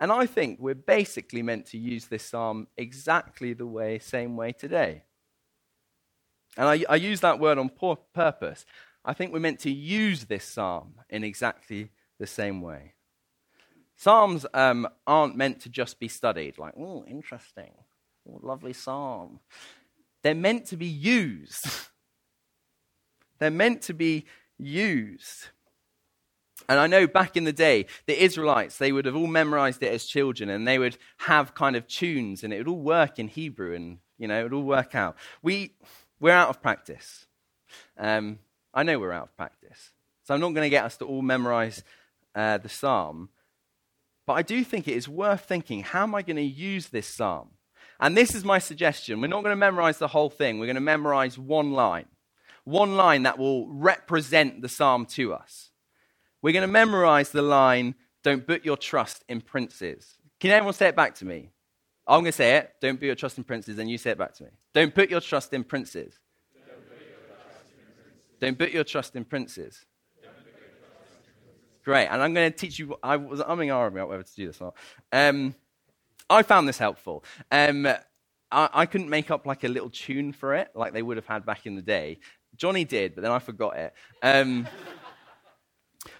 And 0.00 0.10
I 0.10 0.26
think 0.26 0.58
we're 0.60 0.74
basically 0.74 1.42
meant 1.42 1.66
to 1.66 1.78
use 1.78 2.06
this 2.06 2.24
psalm 2.24 2.66
exactly 2.76 3.52
the 3.52 3.66
way, 3.66 3.98
same 3.98 4.36
way 4.36 4.52
today. 4.52 5.04
And 6.56 6.68
I, 6.68 6.84
I 6.88 6.96
use 6.96 7.20
that 7.20 7.38
word 7.38 7.58
on 7.58 7.70
purpose. 8.14 8.64
I 9.04 9.12
think 9.12 9.32
we're 9.32 9.40
meant 9.40 9.60
to 9.60 9.70
use 9.70 10.24
this 10.24 10.44
psalm 10.44 10.94
in 11.10 11.24
exactly 11.24 11.90
the 12.18 12.26
same 12.26 12.60
way. 12.60 12.94
Psalms 13.96 14.44
um, 14.54 14.88
aren't 15.06 15.36
meant 15.36 15.60
to 15.60 15.68
just 15.68 16.00
be 16.00 16.08
studied, 16.08 16.58
like, 16.58 16.74
oh, 16.76 17.04
interesting, 17.06 17.70
oh, 18.28 18.40
lovely 18.42 18.72
psalm. 18.72 19.40
They're 20.22 20.34
meant 20.34 20.66
to 20.66 20.76
be 20.76 20.86
used. 20.86 21.66
They're 23.38 23.50
meant 23.50 23.82
to 23.82 23.94
be 23.94 24.26
used. 24.58 25.48
And 26.68 26.78
I 26.78 26.86
know 26.86 27.06
back 27.06 27.36
in 27.36 27.44
the 27.44 27.52
day, 27.52 27.86
the 28.06 28.22
Israelites, 28.22 28.78
they 28.78 28.92
would 28.92 29.04
have 29.04 29.16
all 29.16 29.26
memorized 29.26 29.82
it 29.82 29.92
as 29.92 30.04
children 30.06 30.48
and 30.48 30.66
they 30.66 30.78
would 30.78 30.96
have 31.18 31.54
kind 31.54 31.76
of 31.76 31.86
tunes 31.86 32.42
and 32.42 32.52
it 32.52 32.58
would 32.58 32.68
all 32.68 32.80
work 32.80 33.18
in 33.18 33.28
Hebrew 33.28 33.74
and, 33.74 33.98
you 34.18 34.28
know, 34.28 34.40
it 34.40 34.42
would 34.44 34.52
all 34.52 34.62
work 34.62 34.94
out. 34.94 35.16
We, 35.42 35.72
we're 36.20 36.32
out 36.32 36.48
of 36.48 36.62
practice. 36.62 37.26
Um, 37.98 38.38
I 38.72 38.82
know 38.82 38.98
we're 38.98 39.12
out 39.12 39.24
of 39.24 39.36
practice. 39.36 39.90
So 40.22 40.34
I'm 40.34 40.40
not 40.40 40.54
going 40.54 40.64
to 40.64 40.70
get 40.70 40.84
us 40.84 40.96
to 40.98 41.04
all 41.04 41.22
memorize 41.22 41.82
uh, 42.34 42.58
the 42.58 42.68
psalm. 42.68 43.28
But 44.26 44.34
I 44.34 44.42
do 44.42 44.64
think 44.64 44.88
it 44.88 44.96
is 44.96 45.08
worth 45.08 45.42
thinking 45.42 45.82
how 45.82 46.04
am 46.04 46.14
I 46.14 46.22
going 46.22 46.36
to 46.36 46.42
use 46.42 46.88
this 46.88 47.06
psalm? 47.06 47.50
And 48.00 48.16
this 48.16 48.34
is 48.34 48.44
my 48.44 48.58
suggestion. 48.58 49.20
We're 49.20 49.26
not 49.26 49.42
going 49.42 49.52
to 49.52 49.56
memorize 49.56 49.98
the 49.98 50.08
whole 50.08 50.30
thing, 50.30 50.58
we're 50.58 50.66
going 50.66 50.74
to 50.76 50.80
memorize 50.80 51.38
one 51.38 51.72
line. 51.72 52.06
One 52.64 52.96
line 52.96 53.24
that 53.24 53.38
will 53.38 53.68
represent 53.68 54.62
the 54.62 54.70
psalm 54.70 55.04
to 55.06 55.34
us. 55.34 55.70
We're 56.44 56.52
going 56.52 56.68
to 56.68 56.70
memorize 56.70 57.30
the 57.30 57.40
line, 57.40 57.94
Don't 58.22 58.46
put 58.46 58.66
your 58.66 58.76
trust 58.76 59.24
in 59.30 59.40
princes. 59.40 60.18
Can 60.40 60.50
everyone 60.50 60.74
say 60.74 60.88
it 60.88 60.94
back 60.94 61.14
to 61.16 61.24
me? 61.24 61.48
I'm 62.06 62.20
going 62.20 62.26
to 62.26 62.32
say 62.32 62.58
it. 62.58 62.70
Don't 62.82 62.98
put 62.98 63.06
your 63.06 63.14
trust 63.14 63.38
in 63.38 63.44
princes, 63.44 63.78
and 63.78 63.90
you 63.90 63.96
say 63.96 64.10
it 64.10 64.18
back 64.18 64.34
to 64.34 64.44
me. 64.44 64.50
Don't 64.74 64.94
put 64.94 65.08
your 65.08 65.22
trust 65.22 65.54
in 65.54 65.64
princes. 65.64 66.18
Don't 68.40 68.58
put 68.58 68.72
your 68.72 68.84
trust 68.84 69.16
in 69.16 69.24
princes. 69.24 69.86
Great. 71.82 72.08
And 72.08 72.20
I'm 72.20 72.34
going 72.34 72.52
to 72.52 72.58
teach 72.58 72.78
you. 72.78 72.94
I 73.02 73.16
was 73.16 73.40
umming 73.40 73.74
and 73.74 73.96
about 73.96 74.10
whether 74.10 74.22
to 74.22 74.34
do 74.36 74.46
this 74.46 74.60
or 74.60 74.74
not. 75.12 75.28
Um, 75.28 75.54
I 76.28 76.42
found 76.42 76.68
this 76.68 76.76
helpful. 76.76 77.24
Um, 77.50 77.86
I, 77.86 78.68
I, 78.70 78.84
couldn't 78.84 79.08
make 79.08 79.30
up 79.30 79.46
like 79.46 79.64
a 79.64 79.68
little 79.68 79.88
tune 79.88 80.34
for 80.34 80.54
it, 80.54 80.68
like 80.74 80.92
they 80.92 81.02
would 81.02 81.16
have 81.16 81.26
had 81.26 81.46
back 81.46 81.64
in 81.64 81.74
the 81.74 81.82
day. 81.82 82.18
Johnny 82.54 82.84
did, 82.84 83.14
but 83.14 83.22
then 83.22 83.30
I 83.30 83.38
forgot 83.38 83.78
it. 83.78 83.94
Um, 84.22 84.68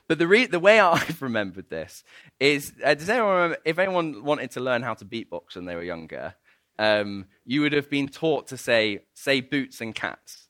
but 0.08 0.18
the, 0.18 0.26
re- 0.26 0.46
the 0.46 0.60
way 0.60 0.80
I've 0.80 1.20
remembered 1.22 1.70
this 1.70 2.04
is 2.40 2.72
uh, 2.84 2.94
does 2.94 3.08
anyone 3.08 3.34
remember, 3.34 3.58
if 3.64 3.78
anyone 3.78 4.24
wanted 4.24 4.50
to 4.52 4.60
learn 4.60 4.82
how 4.82 4.94
to 4.94 5.04
beatbox 5.04 5.56
when 5.56 5.64
they 5.64 5.74
were 5.74 5.82
younger, 5.82 6.34
um, 6.78 7.26
you 7.44 7.60
would 7.60 7.72
have 7.72 7.88
been 7.88 8.08
taught 8.08 8.48
to 8.48 8.56
say, 8.56 9.00
say 9.14 9.40
boots 9.40 9.80
and 9.80 9.94
cats 9.94 10.44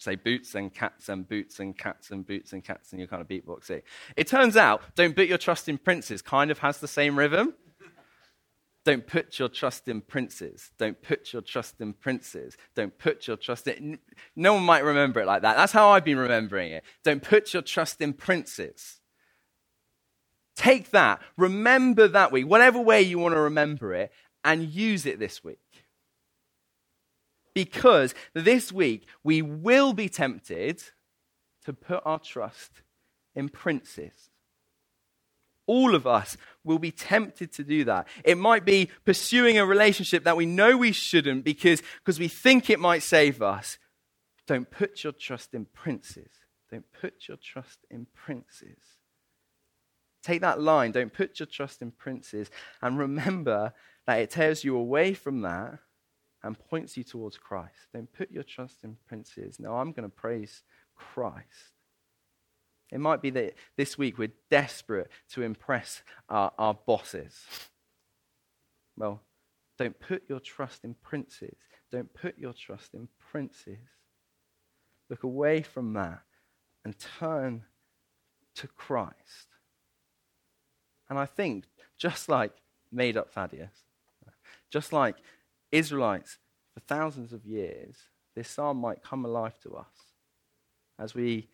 say 0.00 0.16
boots 0.16 0.54
and 0.54 0.74
cats 0.74 1.08
and 1.08 1.28
boots 1.28 1.60
and 1.60 1.76
cats 1.76 2.10
and 2.10 2.26
boots 2.26 2.52
and 2.52 2.64
cats 2.64 2.92
and 2.92 3.00
you 3.00 3.06
kind 3.06 3.20
of 3.20 3.28
beatbox 3.28 3.70
it. 3.70 3.84
It 4.16 4.26
turns 4.26 4.56
out, 4.56 4.82
don't 4.94 5.14
put 5.14 5.28
your 5.28 5.38
trust 5.38 5.68
in 5.68 5.78
princes 5.78 6.22
kind 6.22 6.50
of 6.50 6.58
has 6.58 6.78
the 6.78 6.88
same 6.88 7.18
rhythm. 7.18 7.54
Don't 8.84 9.06
put 9.06 9.38
your 9.38 9.48
trust 9.48 9.88
in 9.88 10.00
princes. 10.00 10.70
Don't 10.78 11.00
put 11.02 11.32
your 11.32 11.42
trust 11.42 11.80
in 11.80 11.92
princes. 11.92 12.56
Don't 12.74 12.96
put 12.98 13.26
your 13.26 13.36
trust 13.36 13.68
in. 13.68 13.98
No 14.34 14.54
one 14.54 14.62
might 14.62 14.84
remember 14.84 15.20
it 15.20 15.26
like 15.26 15.42
that. 15.42 15.56
That's 15.56 15.72
how 15.72 15.90
I've 15.90 16.04
been 16.04 16.18
remembering 16.18 16.72
it. 16.72 16.84
Don't 17.04 17.22
put 17.22 17.52
your 17.52 17.62
trust 17.62 18.00
in 18.00 18.14
princes. 18.14 19.00
Take 20.56 20.90
that, 20.90 21.20
remember 21.36 22.08
that 22.08 22.32
week, 22.32 22.46
whatever 22.46 22.80
way 22.80 23.00
you 23.00 23.18
want 23.18 23.34
to 23.34 23.40
remember 23.40 23.94
it, 23.94 24.12
and 24.44 24.68
use 24.68 25.06
it 25.06 25.18
this 25.18 25.44
week 25.44 25.58
because 27.54 28.14
this 28.34 28.72
week 28.72 29.06
we 29.22 29.42
will 29.42 29.92
be 29.92 30.08
tempted 30.08 30.82
to 31.64 31.72
put 31.72 32.00
our 32.04 32.18
trust 32.18 32.82
in 33.34 33.48
princes. 33.48 34.29
All 35.66 35.94
of 35.94 36.06
us 36.06 36.36
will 36.64 36.78
be 36.78 36.90
tempted 36.90 37.52
to 37.52 37.64
do 37.64 37.84
that. 37.84 38.08
It 38.24 38.38
might 38.38 38.64
be 38.64 38.90
pursuing 39.04 39.58
a 39.58 39.66
relationship 39.66 40.24
that 40.24 40.36
we 40.36 40.46
know 40.46 40.76
we 40.76 40.92
shouldn't 40.92 41.44
because, 41.44 41.82
because 41.98 42.18
we 42.18 42.28
think 42.28 42.68
it 42.68 42.80
might 42.80 43.02
save 43.02 43.40
us. 43.40 43.78
Don't 44.46 44.70
put 44.70 45.04
your 45.04 45.12
trust 45.12 45.54
in 45.54 45.66
princes. 45.66 46.30
Don't 46.70 46.86
put 47.00 47.28
your 47.28 47.36
trust 47.36 47.78
in 47.90 48.06
princes. 48.14 48.78
Take 50.22 50.42
that 50.42 50.60
line, 50.60 50.92
don't 50.92 51.12
put 51.12 51.40
your 51.40 51.46
trust 51.46 51.80
in 51.80 51.92
princes, 51.92 52.50
and 52.82 52.98
remember 52.98 53.72
that 54.06 54.18
it 54.18 54.30
tears 54.30 54.64
you 54.64 54.76
away 54.76 55.14
from 55.14 55.40
that 55.42 55.78
and 56.42 56.58
points 56.58 56.96
you 56.96 57.04
towards 57.04 57.38
Christ. 57.38 57.88
Don't 57.94 58.12
put 58.12 58.30
your 58.30 58.42
trust 58.42 58.84
in 58.84 58.96
princes. 59.08 59.58
No, 59.58 59.76
I'm 59.76 59.92
going 59.92 60.08
to 60.08 60.14
praise 60.14 60.62
Christ. 60.94 61.79
It 62.92 63.00
might 63.00 63.22
be 63.22 63.30
that 63.30 63.54
this 63.76 63.96
week 63.96 64.18
we're 64.18 64.32
desperate 64.50 65.10
to 65.30 65.42
impress 65.42 66.02
our, 66.28 66.52
our 66.58 66.74
bosses. 66.74 67.44
Well, 68.96 69.22
don't 69.78 69.98
put 69.98 70.24
your 70.28 70.40
trust 70.40 70.84
in 70.84 70.94
princes. 70.94 71.56
Don't 71.90 72.12
put 72.12 72.38
your 72.38 72.52
trust 72.52 72.94
in 72.94 73.08
princes. 73.30 73.78
Look 75.08 75.22
away 75.22 75.62
from 75.62 75.92
that 75.94 76.22
and 76.84 76.94
turn 77.18 77.64
to 78.56 78.66
Christ. 78.68 79.14
And 81.08 81.18
I 81.18 81.26
think, 81.26 81.64
just 81.98 82.28
like 82.28 82.52
made 82.92 83.16
up 83.16 83.32
Thaddeus, 83.32 83.84
just 84.70 84.92
like 84.92 85.16
Israelites 85.72 86.38
for 86.74 86.80
thousands 86.80 87.32
of 87.32 87.44
years, 87.44 87.96
this 88.36 88.48
psalm 88.48 88.78
might 88.78 89.02
come 89.02 89.24
alive 89.24 89.58
to 89.60 89.74
us 89.74 90.14
as 90.98 91.14
we 91.14 91.48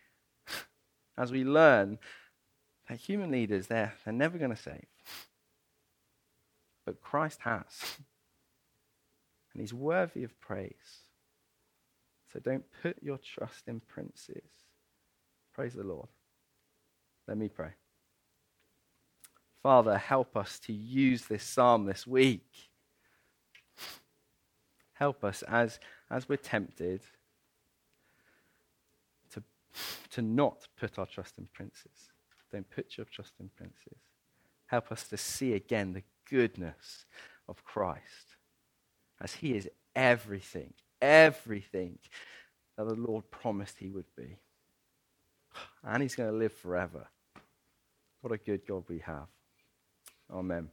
as 1.19 1.33
we 1.33 1.45
learn 1.45 1.99
that 2.89 2.99
human 2.99 3.31
leaders, 3.31 3.67
they're, 3.67 3.95
they're 4.05 4.15
never 4.15 4.39
going 4.39 4.55
to 4.55 4.57
save. 4.57 4.87
But 6.85 7.01
Christ 7.01 7.41
has. 7.43 7.97
And 9.53 9.61
he's 9.61 9.75
worthy 9.75 10.23
of 10.23 10.39
praise. 10.41 11.01
So 12.33 12.41
don't 12.41 12.65
put 12.83 13.03
your 13.03 13.19
trust 13.19 13.69
in 13.69 13.81
princes. 13.81 14.43
Praise 15.55 15.73
the 15.73 15.83
Lord. 15.83 16.09
Let 17.27 17.39
me 17.39 17.49
pray. 17.49 17.71
Father, 19.63 19.97
help 19.97 20.37
us 20.37 20.59
to 20.61 20.73
use 20.73 21.23
this 21.23 21.43
psalm 21.43 21.87
this 21.87 22.07
week. 22.07 22.47
Help 24.93 25.25
us 25.25 25.43
as, 25.43 25.81
as 26.11 26.29
we're 26.29 26.37
tempted 26.37 27.01
to 30.11 30.23
not 30.23 30.67
put 30.79 30.99
our 30.99 31.07
trust 31.07 31.39
in 31.39 31.49
princes. 31.53 32.11
Don't 32.53 32.69
put 32.71 32.97
your 32.97 33.07
trust 33.07 33.33
in 33.41 33.51
princes. 33.57 33.99
Help 34.67 34.91
us 34.93 35.09
to 35.09 35.17
see 35.17 35.53
again 35.55 35.93
the 35.93 36.03
goodness 36.29 37.07
of 37.49 37.65
Christ 37.65 38.37
as 39.21 39.35
he 39.35 39.57
is 39.57 39.69
everything, 39.95 40.75
everything 41.01 41.99
that 42.77 42.89
the 42.89 42.95
Lord 42.95 43.31
promised 43.31 43.79
he 43.79 43.91
would 43.91 44.15
be. 44.17 44.39
And 45.85 46.03
he's 46.03 46.17
going 46.17 46.31
to 46.31 46.37
live 46.37 46.53
forever. 46.53 47.07
What 48.21 48.33
a 48.33 48.39
good 48.39 48.67
God 48.67 48.85
we 48.89 48.99
have. 48.99 49.29
Amen. 50.31 50.69